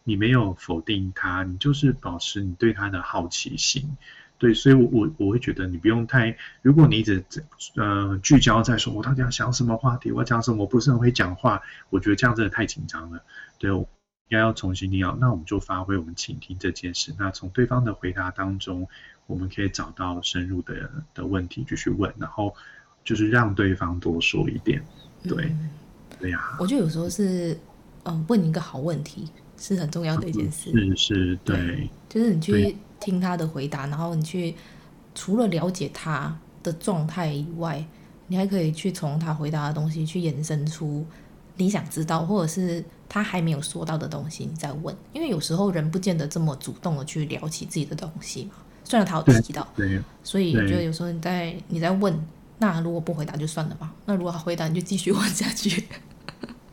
[0.03, 3.97] 你没有否定他，你就是保持你对他的好奇心，
[4.39, 7.23] 对，所以我，我我会觉得你不用太，如果你一直
[7.75, 13.23] 呃聚焦在说我到底要想什么话题，我要讲什么，我不是很会讲话，我觉得这样真的太紧张了，
[13.59, 18.87] 对，我应该要重新定义，那我们就发挥我们倾听这件事，那从对方的回答当中，
[19.27, 22.55] 我们可以找到深入的的问题继续问，然后
[23.03, 24.83] 就是让对方多说一点，
[25.21, 25.69] 对，嗯、
[26.19, 27.55] 对呀、啊，我觉得有时候是
[28.05, 29.29] 嗯问一个好问题。
[29.61, 34.55] 是很重要的一件事，是是，对，对，就是你去听他的回答，然后你去
[35.13, 37.85] 除了了解他的状态以外，
[38.25, 41.05] 你还可以去从他回答的东西去延伸出
[41.57, 44.95] 你想知道，或者是他还没有说到的东西，你再问。
[45.13, 48.53] 因为有时候人不见得这么主动的去聊起自己的东西嘛，
[48.83, 52.19] 虽然他有提到，对，所以我觉得有时候你在你在问，
[52.57, 55.83] 那如果不回答就算了吧，那如果他回答，你就继续问下去。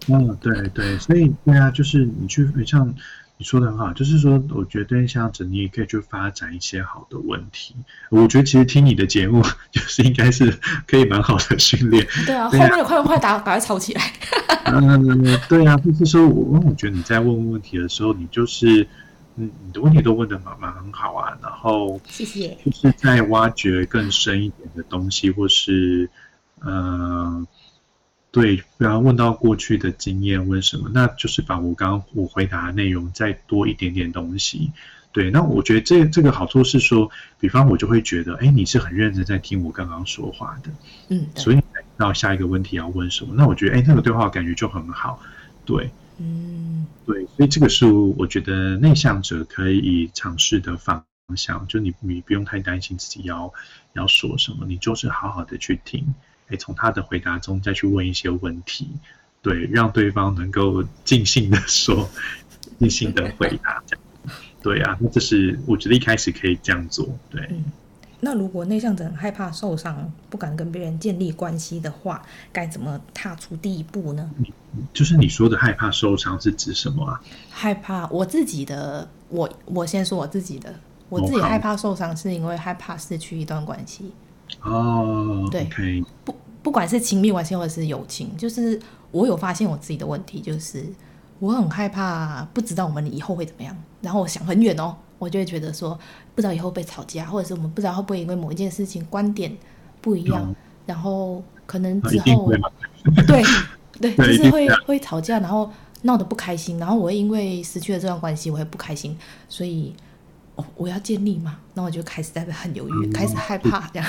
[0.09, 2.95] 嗯，对对，所以对啊，就是你去像
[3.37, 7.75] 你说的很好，就是说，我觉得像子你也可以去发展一些好的问题。
[8.11, 10.51] 我觉得其实听你的节目，就是应该是
[10.87, 12.05] 可以蛮好的训练。
[12.27, 14.03] 对啊，对啊后面的快问快打，赶快抄起来。
[14.67, 18.87] 嗯，对啊，就是说我我觉得你在问问题的时候，你就是
[19.37, 21.37] 嗯，你的问题都问的蛮蛮很好啊。
[21.43, 26.09] 然后谢谢，就是在挖掘更深一点的东西，或是
[26.65, 26.73] 嗯。
[26.73, 27.47] 呃
[28.31, 30.91] 对，不要问到过去的经验，问什么？
[30.93, 34.71] 那就是把我刚刚我回答的内容再多一点点东西。
[35.11, 37.11] 对，那我觉得这这个好处是说，
[37.41, 40.71] 比方我就会觉得，哎，你是很认真在听我刚刚说话的，
[41.09, 43.33] 嗯，所以你才知道下一个问题要问什么。
[43.35, 45.21] 那我觉得，哎，那个对话感觉就很好。
[45.65, 51.03] 对，嗯，对，所以这个是我觉得内向者可以尝试的方
[51.35, 53.53] 向，就你你不用太担心自己要
[53.95, 56.15] 要说什么，你就是好好的去听。
[56.49, 58.89] 可以从他的回答中再去问一些问题，
[59.43, 62.09] 对，让对方能够尽兴的说，
[62.79, 64.05] 尽兴的回答，这样，
[64.63, 67.47] 对啊，那这是我觉得一开始可以这样做，对。
[67.51, 67.65] 嗯，
[68.21, 72.21] 那如果内向者很害怕受伤，不敢跟别人建立关系的话，
[72.51, 74.29] 该怎么踏出第一步呢？
[74.93, 77.21] 就是你说的害怕受伤是指什么啊？
[77.51, 80.75] 害怕我自己的，我我先说我自己的，
[81.09, 84.07] 我自己害怕受伤是因为害怕失去一段关系。
[84.07, 84.28] 哦，
[85.51, 86.05] 对，okay.
[86.25, 88.81] 不，不管是亲密关系或者是友情，就是
[89.11, 90.85] 我有发现我自己的问题，就是
[91.39, 95.99] 我很害怕不知道我们以后会怎么样，然后我想很远哦，我就会觉得说
[96.35, 99.57] 不知道以后被吵架，或者是我们不知道会不会因为某一件事情观点
[100.01, 102.53] 不一样，嗯、然后可能之后
[103.27, 103.43] 对
[104.01, 105.71] 对，就是会会吵架，然后
[106.03, 109.17] 闹得不开心，然后我会因为失去了这段关系，我会不开心，
[109.49, 109.95] 所以。
[110.59, 114.09] 哦，我要建立嘛，那我就开始在很犹豫，嗯，开始害怕这样。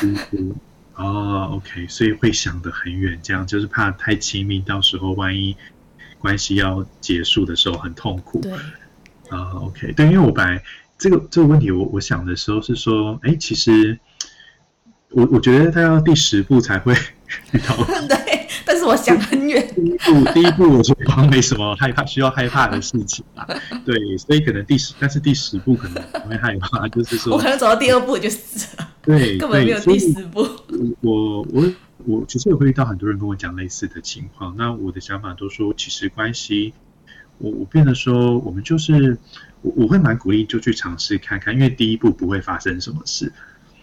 [0.95, 5.56] 哦，OK，所以会想得很远，这样就是怕太亲密，到时候万一
[6.18, 8.41] 关系要结束的时候很痛苦。
[8.41, 8.52] 对。
[9.30, 10.62] 啊，OK，对，因为我本来
[10.97, 14.00] 这个这个问题我，我我想的时候是说，哎，其实
[15.12, 16.93] 我我觉得他要第十步才会
[17.52, 17.78] 遇到。
[18.10, 18.39] 对。
[18.72, 19.67] 但是我想很远。
[19.74, 23.47] 第一步，第一步我觉得没什么害怕，需要害怕的事情吧。
[23.84, 28.88] 对，所以可能第十，但是第十步可能不会害怕，就是说，我可能走到第二步就死了。
[29.01, 30.47] 对，根本没有第十步。
[31.01, 31.74] 我我
[32.05, 34.55] 我其实也会遇到很多人跟我讲类似的情况。
[34.55, 36.72] 那我的想法都说，其实关系，
[37.39, 39.17] 我我变得说，我们就是
[39.63, 43.34] 我我会蛮鼓励就去尝试看看，因为第一步不会发生什么事。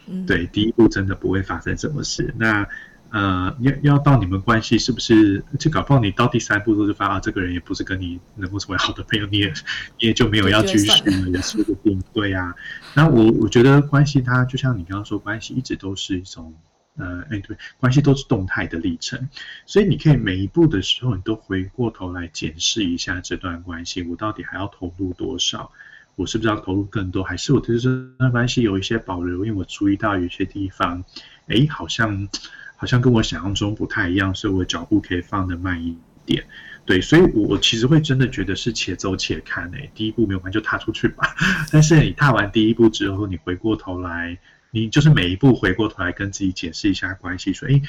[0.07, 2.33] 嗯，对，第一步真的不会发生什么事。
[2.39, 2.65] 那。
[3.11, 5.43] 呃，要要到你们关系是不是？
[5.59, 9.47] 就搞不好你到第三步都是发啊这个人也不是跟你能够成为好的朋友，你也
[9.99, 12.03] 你也就没有要继续了，也说不定。
[12.13, 12.55] 对呀、啊，
[12.95, 16.53] 那我我觉得关系它就像你刚刚说，关系一直都是一种
[16.97, 19.29] 呃，哎对，关系都是动态的历程，
[19.67, 25.71] 所以你可以每一步的时候，你都回过头来检视一下这段关系，我到底还要投入多少？
[26.17, 27.23] 我是不是要投入更多？
[27.23, 27.89] 还是我对这
[28.19, 29.45] 段关系有一些保留？
[29.45, 31.05] 因为我注意到有些地方，
[31.47, 32.29] 哎，好像。
[32.77, 36.45] 好像跟我想象中不太一样，所以我脚步可以放得慢一点。
[36.85, 39.91] 对，所以我其实会真的觉得是且走且看诶。
[39.93, 41.35] 第一步没有关，就踏出去吧。
[41.73, 44.39] 但是你踏完第一步之后，你回过头来，
[44.71, 47.83] 你就是每一步回过头来跟自己解释一下关系，说：诶，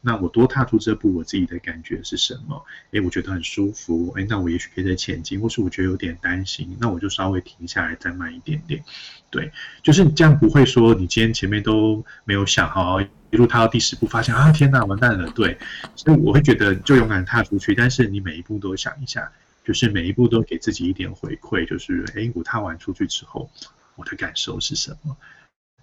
[0.00, 2.64] 那我多踏出这步，我自己的感觉是什么？
[2.90, 4.12] 诶，我觉得很舒服。
[4.16, 8.82] 诶，那我也许可以再前进，或是我觉得有点担心，那我就稍微停下来，再慢一点点。
[9.30, 9.52] 对，
[9.84, 13.00] 就是这样，不会说你今天前面都没有想好。
[13.32, 15.28] 一路踏到第十步，发现啊，天哪，完蛋了！
[15.30, 15.56] 对，
[15.96, 19.32] 所以我会觉得就勇敢踏出去，但是你每一步都想一下，
[19.64, 23.48] 就是每一步都给自己一点回馈，就是哎，我踏完出去之后，
[23.96, 25.16] 我的感受是什么？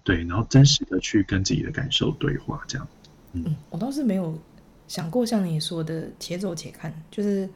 [0.04, 2.86] 对，然后真实的去跟自己的感受对话，这样。
[3.32, 4.38] 嗯，嗯，我倒是没有
[4.86, 7.50] 想过像你说的且走且看，就是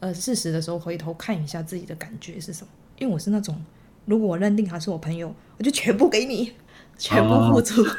[0.00, 3.64] 呃，适时的时候回头看一下自己的感觉是什么，因为我是那种，
[4.04, 6.54] 如果我认定他是我朋友，我就全部给你，
[6.98, 7.84] 全部付出。
[7.84, 7.96] 哦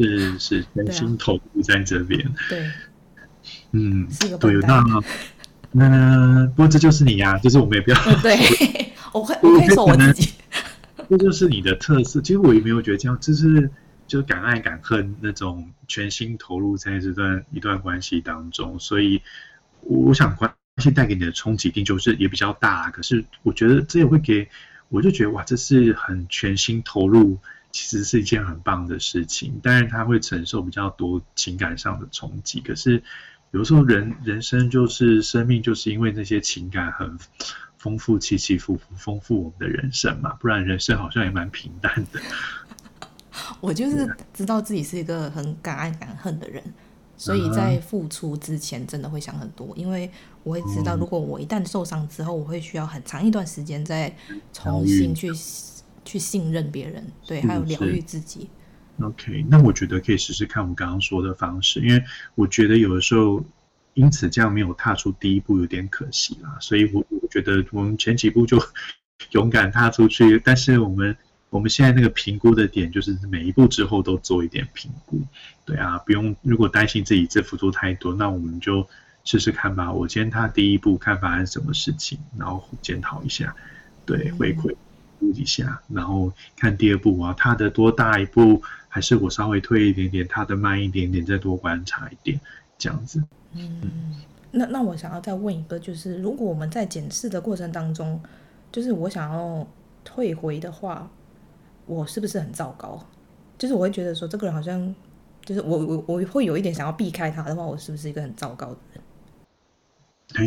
[0.00, 2.18] 是是，全心投入在这边。
[2.48, 2.70] 对，
[3.72, 4.08] 嗯，
[4.40, 4.84] 对，那
[5.72, 7.96] 那不过这就是你呀、啊，就是我们也不要。
[8.22, 8.36] 对，
[9.12, 10.32] 我会我可以说我自己，
[11.08, 12.20] 这就是你的特色。
[12.20, 13.70] 其实我也没有觉得这样，就是
[14.06, 18.78] 就敢爱敢恨那种全心投入在这段一段关系当中。
[18.80, 19.20] 所以
[19.82, 22.90] 我想关系带给你的冲击，一定就是也比较大。
[22.90, 24.48] 可是我觉得这也会给，
[24.88, 27.38] 我就觉得哇，这是很全心投入。
[27.72, 32.60] 其实是一件很棒的事情，但是他会承受比较多情感上的冲击。
[32.60, 33.02] 可是
[33.52, 37.18] 有时候人人生就是生命，就是因为那些情感很
[37.78, 40.34] 丰富，起起伏伏，丰富我们的人生嘛。
[40.34, 42.20] 不然人生好像也蛮平淡的。
[43.60, 46.62] 我就是知道自己是一个很敢爱敢恨的人，
[47.16, 50.10] 所以在付出之前真的会想很多，因为
[50.42, 54.14] 我会知道，如果我一旦受伤之后，我会需要很长一段时间再
[54.52, 55.30] 重新去
[56.04, 58.48] 去信任别人，对，还有疗愈自己。
[59.00, 62.02] OK，那我觉得可以试试看我们刚刚说的方式，因为
[62.34, 63.44] 我觉得有的时候
[63.94, 68.62] 因此这样没有踏出第一步有点可惜啦，所以我我觉得我们前几步就
[69.32, 71.16] 勇敢踏出去，但是我们。
[71.50, 75.20] 我们现在那个评估的点，就是每一步之后都做一点评估，
[75.64, 76.36] 对啊，不用。
[76.42, 78.88] 如果担心自己这幅度太多，那我们就
[79.24, 79.92] 试试看吧。
[79.92, 83.52] 我今天踏第一步看发生什么事情，然后检讨一下，
[84.06, 84.72] 对，回馈
[85.34, 92.40] 一下，然后看第二步啊，他的多大一步，还是我稍微退一点点，他的慢一点点，再多观察一点，
[92.78, 93.22] 这样子。
[93.52, 94.16] 嗯，
[94.50, 98.20] 那那我想要再问一个，就是如果我们在检视的过程当中，
[98.72, 99.66] 就是我想要
[100.04, 101.10] 退回的话。
[101.86, 103.04] 我是不是很糟糕？
[103.58, 104.94] 就是我会觉得说，这个人好像，
[105.44, 109.02] 就是我我我会有一点想要避开他的话，我是不是一个很糟糕的人？
[110.34, 110.44] 哎，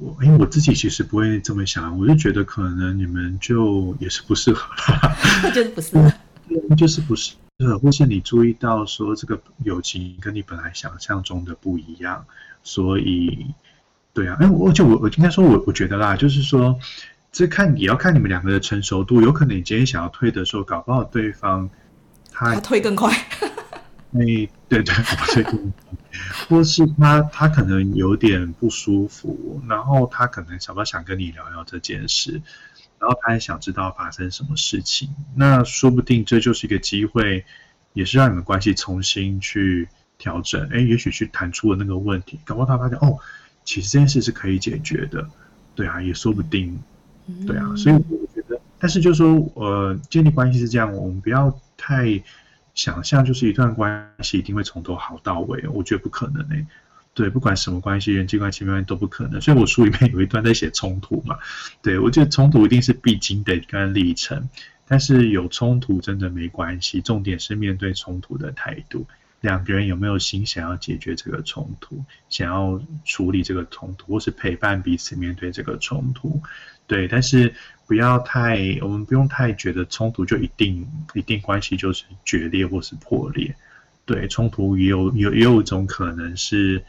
[0.00, 5.16] 我因为我自己其实不会这么想，我就觉得可能你们就也是不适合吧，
[5.54, 6.12] 就是不适合，
[6.76, 12.24] 就是不适合，或是你注意到说这个友情跟你本来想象中的不一样，
[12.62, 13.46] 所以
[14.12, 16.78] 对啊，哎，我就我我应该说我我觉得啦，就是说。
[17.32, 21.68] 这看也要看你们两个的成熟度，有可能你今天想要退的时候，搞不好对方
[22.32, 23.12] 他，他退更快。
[24.12, 24.94] 哎，对对，
[25.32, 25.82] 退更快，
[26.48, 32.40] 或是他他可能有点不舒服，然后他可能想不想跟你聊聊这件事，
[32.98, 37.44] 然后他也想知道发生什么事情，那说不定这就是一个机会，
[37.92, 40.68] 也是让你们关系重新去调整。
[40.70, 43.18] 哎，也许去谈出了那个问题，搞不好他发现哦，
[43.64, 45.28] 其实这件事是可以解决的，
[45.74, 46.78] 对啊，也说不定。
[47.44, 52.22] 对啊，所以我觉得，但是就是说，呃，建立关系是这样，我们不要太
[52.76, 56.66] 想象，就是一段关系一定会从头好到尾，我觉得不可能诶、欸。
[57.14, 59.40] 对，不管什么关系，人际关系、关系都不可能。
[59.40, 61.38] 所以我书里面有一段在写冲突嘛，
[61.80, 64.50] 对，我觉得冲突一定是必经的一段历程，
[64.86, 69.06] 但是有冲突真的没关系，重点是面对冲突的态度。
[69.40, 76.42] 两个人有没有心想要解决这个冲突，想要处理这个冲突，或是陪伴彼此面对这个冲突？
[76.86, 77.54] 对，但是
[77.86, 83.54] 不要太，我们不用太觉得冲突就一定一定关系就是决裂或是破裂。
[84.04, 86.82] 对，冲突也有有也有一种可能是，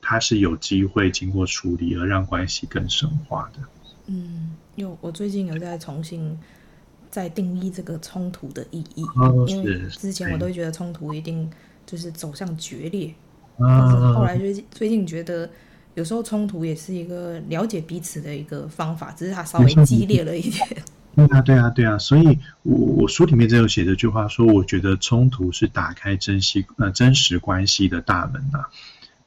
[0.00, 3.60] 它是有机会经过处理而让关系更深化的。
[4.06, 6.38] 嗯，有我最近有在重新
[7.10, 11.50] 在定义这个冲突的意义，哦、因为之前我都会觉得冲突一定。
[11.86, 13.14] 就是走向决裂，
[13.58, 15.46] 但是后来最近最近觉得，
[15.94, 20.68] 有时候冲突也是一个了解彼此的一个方法，只是它稍微激烈了一点。
[21.14, 28.68] 对啊，对啊，对啊，所以我我书里面真有写这句话说，我觉得冲突是打开珍惜呃真实关系的大门呐、啊，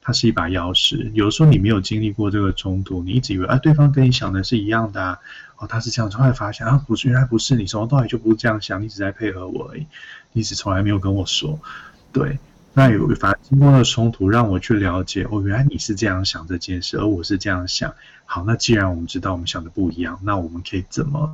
[0.02, 1.10] 它是一把钥匙。
[1.12, 5.18] 有时候你没有经历过这个冲突，你一直以为啊对方跟你想的是一样的、啊，
[5.56, 9.86] 哦他是这样，后来发现啊不是，原来不是，你从头到尾就不是这样想，你只在配合我而已，
[10.34, 11.58] 你只从来没有跟我说，
[12.12, 12.38] 对。
[12.78, 17.92] 那有反而经过了冲突，让我去了解哦，原来你是这样想这件事，而我是这样想。
[18.24, 21.28] 好，那既然我们知道我们想的不一样，那我们可以怎么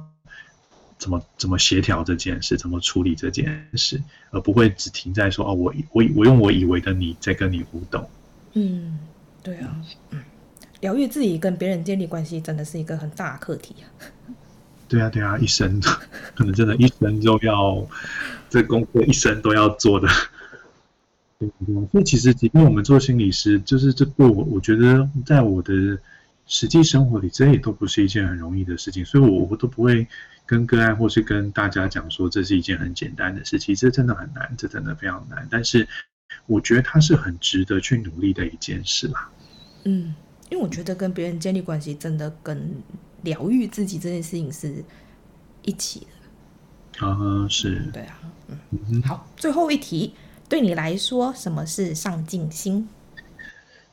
[0.96, 8.08] 怎么怎么协调这件事，怎么处理这件事，而不会只停在说哦，我我我用我以为的你在跟你互动。
[8.54, 8.98] 嗯，
[9.42, 9.76] 对啊，
[10.12, 10.22] 嗯，
[10.80, 13.84] 疗愈自己跟别人建立关系真的是一个很大的课题啊。
[14.88, 15.78] 对啊，对啊，一生
[16.34, 17.86] 可能真的，一生都要
[18.48, 20.08] 这功课，一生都要做的。
[21.38, 25.98] 所以其实，即便我们做心理师，就是这个，我我觉得，在我的
[26.46, 29.04] 实际生活里，这也都不是一件很容易的事情。
[29.04, 30.06] 所以，我我都不会
[30.46, 33.74] 跟个案或是跟大家讲说，这是一件很简单的事情。
[33.74, 35.46] 这真的很难，这真的非常难。
[35.50, 35.86] 但是，
[36.46, 39.28] 我觉得它是很值得去努力的一件事啦。
[39.84, 40.14] 嗯，
[40.50, 42.70] 因为我觉得跟别人建立关系，真的跟
[43.22, 44.82] 疗愈自己这件事情是
[45.62, 46.06] 一起
[46.98, 47.06] 的。
[47.06, 47.82] 啊，是。
[47.92, 48.20] 对啊，
[48.70, 50.14] 嗯，好，最后一题。
[50.48, 52.88] 对你来说，什么是上进心？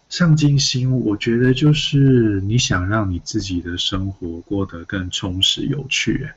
[0.09, 6.29] 上进心，我觉得就是你想让你自己的生活过得更充实、有趣。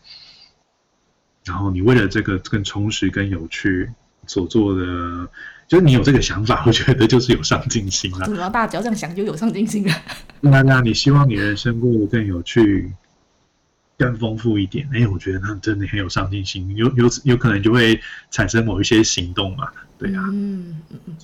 [1.44, 3.90] 然后你为了这个更充实、更有趣
[4.26, 5.28] 所做的，
[5.66, 8.24] 就是你有这个想法， 我觉得就是有上进心了。
[8.24, 9.94] 怎么大家只要这样想，就有上进心了？
[10.40, 12.92] 那那你希望你人生过得更有趣？
[13.96, 21.16] 更丰富一点，哎，我觉得他真的很有上进心，有有有可能就会产生某一些行动嘛，对呀、啊，嗯嗯嗯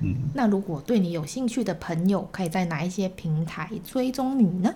[0.00, 0.16] 嗯。
[0.34, 4.74] 那如果对你有兴趣的朋友，可以在哪一些平台追踪你呢？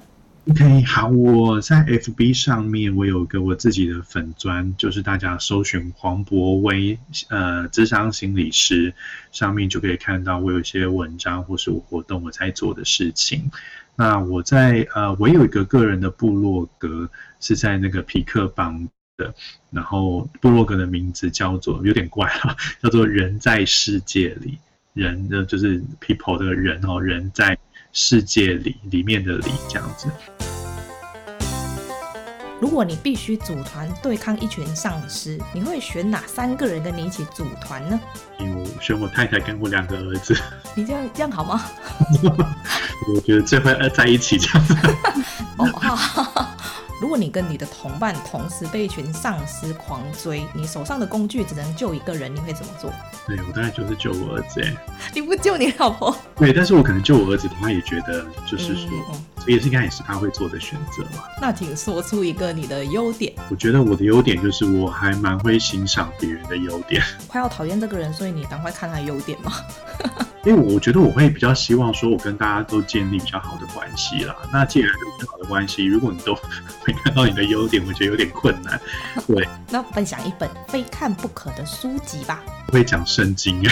[0.49, 8.93] OK，好，我在 FB 上面我有个我自己的粉专，就是大家搜寻黄博威，呃，咨商心理师，
[9.33, 13.51] 上面就可以看到我有一些文章或是我活动我在做的事情。
[13.95, 18.89] 那我在呃，我有一个个人的部落格是在那个痞客邦
[19.19, 19.33] 的，
[19.71, 24.59] 然后部落格的名字叫做有点怪啊， 叫做人在世界里，
[24.95, 27.57] 人的就是 people 这个人哦，人在。
[27.93, 30.09] 世界里里面的里这样子。
[32.61, 37.99] 如果你必须组团对抗一群丧尸，你会选哪三个人跟你一起组团呢？
[38.39, 40.37] 我选我太太跟我两个儿子。
[40.77, 41.65] 你这样这样好吗？
[43.15, 44.77] 我觉得最会在一起这样子。
[45.57, 46.47] 哦。
[47.01, 52.93] 如果你跟你的同伴同时被一群丧尸狂追，你手上的工具只能救一个人，你会怎么做？
[53.27, 54.63] 对，我当然就是救我儿子。
[55.15, 56.15] 你不救你老婆？
[56.37, 61.25] 对，但是我可能救我儿子，他也觉得就是说，这、嗯、也是应该也是他会做的选择嘛。
[61.41, 63.33] 那请说出一个你的优点。
[63.49, 67.03] 我觉得我的优点就是我还蛮会欣赏别人的优点。
[67.27, 69.53] 快要讨厌这个人，所以你赶快看他优点嘛。
[70.43, 74.35] 因为我觉得我会比较希望说，我跟大家都建立比较好的关系啦。
[74.51, 76.35] 那既然有比较好的关系，如果你都
[76.91, 78.81] 没看到你的优点，我觉得有点困难。
[79.27, 82.43] 对，那分享一本非看不可的书籍吧。
[82.69, 83.63] 我会讲圣经。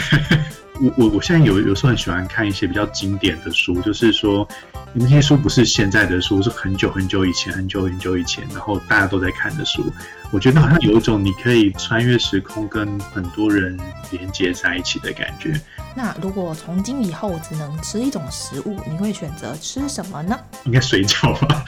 [0.81, 4.49] 我我我现在有有时候很喜欢看一些比较经典的书，就是说。
[4.95, 9.93] 那些书不是现在的书，是很久很久以前、很久很久以前，然后大家都在看的书。
[10.31, 13.79] 我觉得好像有一种你可以穿越时空，跟很多人
[14.11, 15.53] 连接在一起的感觉。
[15.99, 20.39] 那如果从今以后只能吃一种食物，你会选择吃什么呢？
[20.63, 21.65] 应该水饺吧？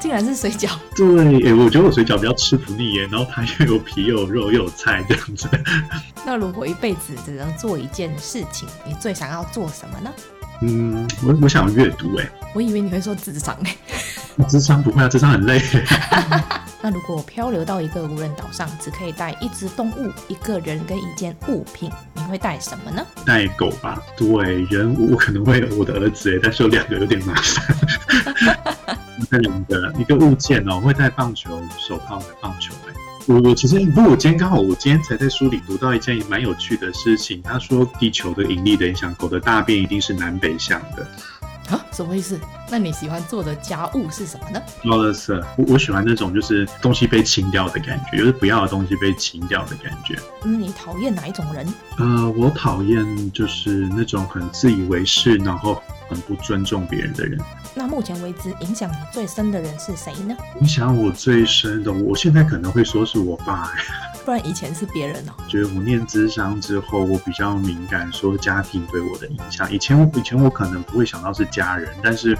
[0.00, 0.72] 竟然是水饺？
[0.96, 5.48] 对，哎，我觉得我水饺比较吃不腻耶，然后它又有皮又有肉又有菜这样子。
[6.26, 10.12] 那如果一辈子只能做一件事情，你最想要做什么呢？
[10.62, 13.76] 嗯，我我想阅读哎，我以为你会说智商哎，
[14.48, 15.60] 智商不会啊，智商很累。
[16.84, 23.06] 那如果漂流到一个无人岛上，只可以带一只动物、一个人跟一件物品，你会带什么呢？
[23.24, 24.02] 带狗吧。
[24.16, 27.76] 对，人我可能会有我的儿子哎，但是有两个有点麻烦。
[29.30, 32.81] 带两个，一个物件哦，会带棒球手套的棒球哎。
[33.26, 37.40] 我我其实，不过我今天刚好，我今天才在书里读到一件蛮有趣的事情。
[37.42, 41.06] 他说，地球的引力的影响，狗的大便一定是南北向的。
[41.70, 42.38] 啊，什么意思？
[42.68, 44.60] 那你喜欢做的家务是什么呢？
[44.82, 50.18] 说的是，我我喜欢那种就是东西被清掉的感觉，就是不要的东西被清掉的感觉。
[50.42, 51.66] 嗯，你讨厌哪一种人？
[51.98, 55.80] 呃，我讨厌就是那种很自以为是，然后
[56.12, 57.40] 很不尊重别人的人。
[57.74, 60.36] 那目前为止，影响你最深的人是谁呢？
[60.60, 63.72] 影响我最深的，我现在可能会说是我爸。
[64.24, 65.32] 不然以前是别人哦。
[65.48, 69.72] 觉得我念智商之后，我比较敏感，说家庭对我的影响。
[69.72, 72.36] 以前我以前我可能不会想到是家人，但是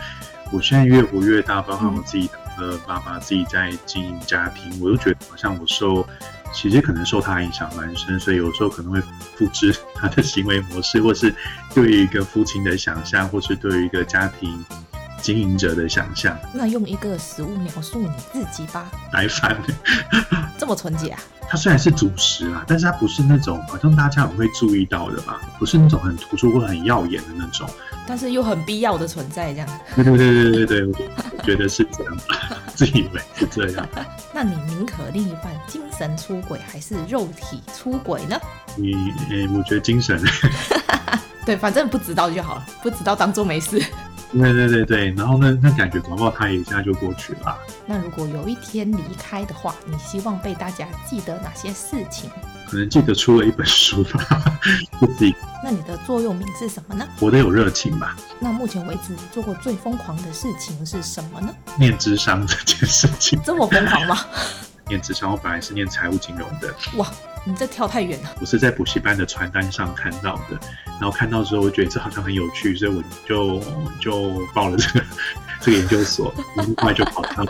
[0.52, 6.06] 我现在越活越大，包括我自己的爸爸，自己在经营家庭，我都觉得好像我受，
[6.52, 9.00] 其实可能受他影响蛮深，所以有时候可能会
[9.36, 11.34] 复制 他的行为模式，或是
[11.74, 14.64] 对于一个父亲的想象，或是对于一个家庭。
[15.20, 18.90] 经营者的想象，那用一个食物描述你自己吧。
[19.12, 19.56] 白饭，
[20.58, 21.20] 这么纯洁啊？
[21.48, 25.40] 它虽然是主食啊，但是它不是那种好像大家很会注意到的吧？
[25.60, 27.70] 不是那种很突出或很耀眼的那种，
[28.06, 29.68] 但是又很必要的存在，这样。
[29.96, 32.16] 对对对对对对，我觉得是这样，
[32.74, 33.88] 自以为是这样。
[34.32, 38.40] 那你宁可另一半精神出轨还是肉体出轨呢？
[38.76, 38.92] 你，
[39.30, 40.20] 欸，我觉得精神。
[41.44, 43.82] 对，反正不知道就好了，不知道当做没事。
[44.32, 47.58] 对对对对，然后呢，那感觉搞不好他一下就过去了。
[47.86, 52.30] 那如果有一天离开的话，你希望被大家记得哪些事情？
[52.68, 54.42] 可能记得出了一本书吧，
[54.98, 55.34] 自己。
[55.62, 57.06] 那你的座右铭是什么呢？
[57.20, 58.16] 活得有热情吧。
[58.40, 61.54] 那目前为止你做过最疯狂的事情是什么呢？
[61.78, 63.38] 念智商这件事情。
[63.44, 64.18] 这么疯狂吗？
[64.88, 66.74] 念职商，我本来是念财务金融的。
[66.96, 67.06] 哇，
[67.44, 68.30] 你这跳太远了。
[68.40, 70.58] 我是在补习班的传单上看到的，
[71.00, 73.60] 然后看到之后，我觉得这好像很有趣，所以我就
[74.00, 75.04] 就报了这个
[75.60, 77.44] 这个研究所，很快就跑到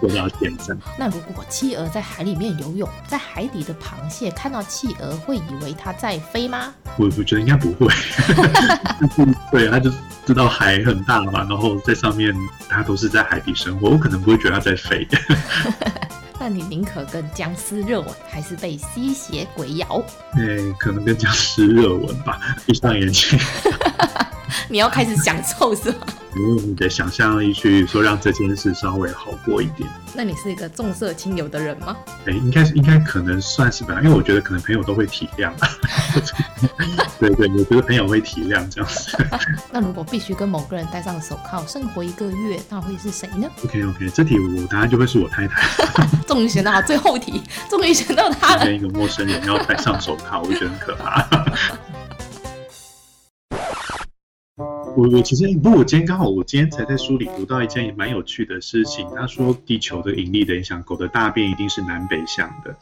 [0.00, 0.74] 做到现在。
[0.98, 6.72] 那如果企鹅在海里面游泳，在海底的螃蟹看到企鹅会以为它在飞吗？
[6.96, 7.92] 我我觉得应该不会。
[9.52, 9.90] 对，它就
[10.26, 12.34] 知道海很大嘛，然后在上面
[12.68, 15.06] 它都是在海底生活，我可能不会觉得它在飞。
[16.42, 20.02] 那你宁可跟僵尸热吻，还是被吸血鬼咬？
[20.36, 23.38] 欸，可能跟僵尸热吻吧，闭上眼睛。
[24.66, 25.98] 你要开始享受是吗？
[26.36, 29.88] 用你的想象力去说，让这件事稍微好过一点。
[30.14, 31.96] 那你是一个重色轻友的人吗？
[32.26, 35.52] 哎、欸，应该是应该可能算是吧，因为我觉得可能朋友都会体谅。
[37.18, 39.16] 对对，我觉得朋友会体谅这样子。
[39.70, 45.60] 那如果必须跟某个人戴上手铐生活一个月，那会是谁呢？OK OK，这题我答案就会是我太太。
[46.26, 48.64] 终于选到最后题，终于选到他了。
[48.64, 51.28] 跟一个陌生人要戴上手铐，我觉得很可怕。
[54.96, 59.06] 我我其实不我今天刚好我今天才在书里读到一件蛮有趣的事情。
[59.14, 62.76] 他说地球的引力的影响，狗的大便一定是南北向的。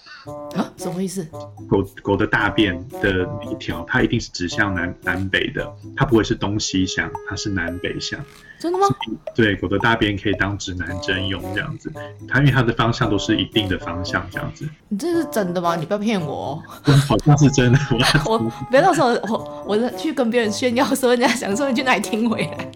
[0.59, 0.72] 啊？
[0.76, 1.26] 什么意思？
[1.68, 8.18] 狗狗的大便的一条，它一定是指向南南北的，它不会是东西向，它是南北向。
[8.61, 8.86] 真的吗？
[9.34, 11.92] 对，狗的大便可以当指南针用，这样子。
[12.26, 14.68] 它因为它的方向都是一定的方向，这样子。
[14.88, 15.76] 你这是真的吗？
[15.76, 16.62] 你不要骗我。
[16.84, 17.78] 哦好像是真的。
[18.26, 22.70] 我 我别到时候我我去跟别人炫耀说人家想说你去哪里听回来。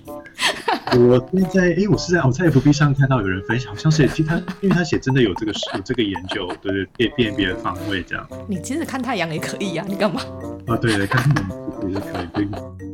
[0.97, 8.26] 我现在哎，我是在我在 FB 上看到有人分享，好像是其实他因为他写真的有这个有这个研究，对对，辨辨别的方位这样。
[8.47, 10.20] 你其实看太阳也可以呀、啊，你干嘛？
[10.66, 11.51] 啊，对对，看太阳
[11.89, 12.01] 也是
[12.33, 12.91] 可以。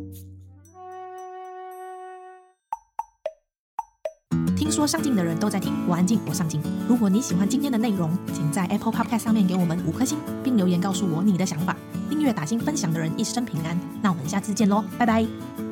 [4.59, 6.61] 听说上镜的人都在听，我安静，我上镜。
[6.89, 11.77] 如果你喜欢今天的内容，请在 Apple Podcast 上面给我们五颗星，并留言告诉我你的想法。
[12.11, 13.79] 订阅、打星、分享的人一生平安。
[14.03, 15.68] 那我们下次见喽，拜拜。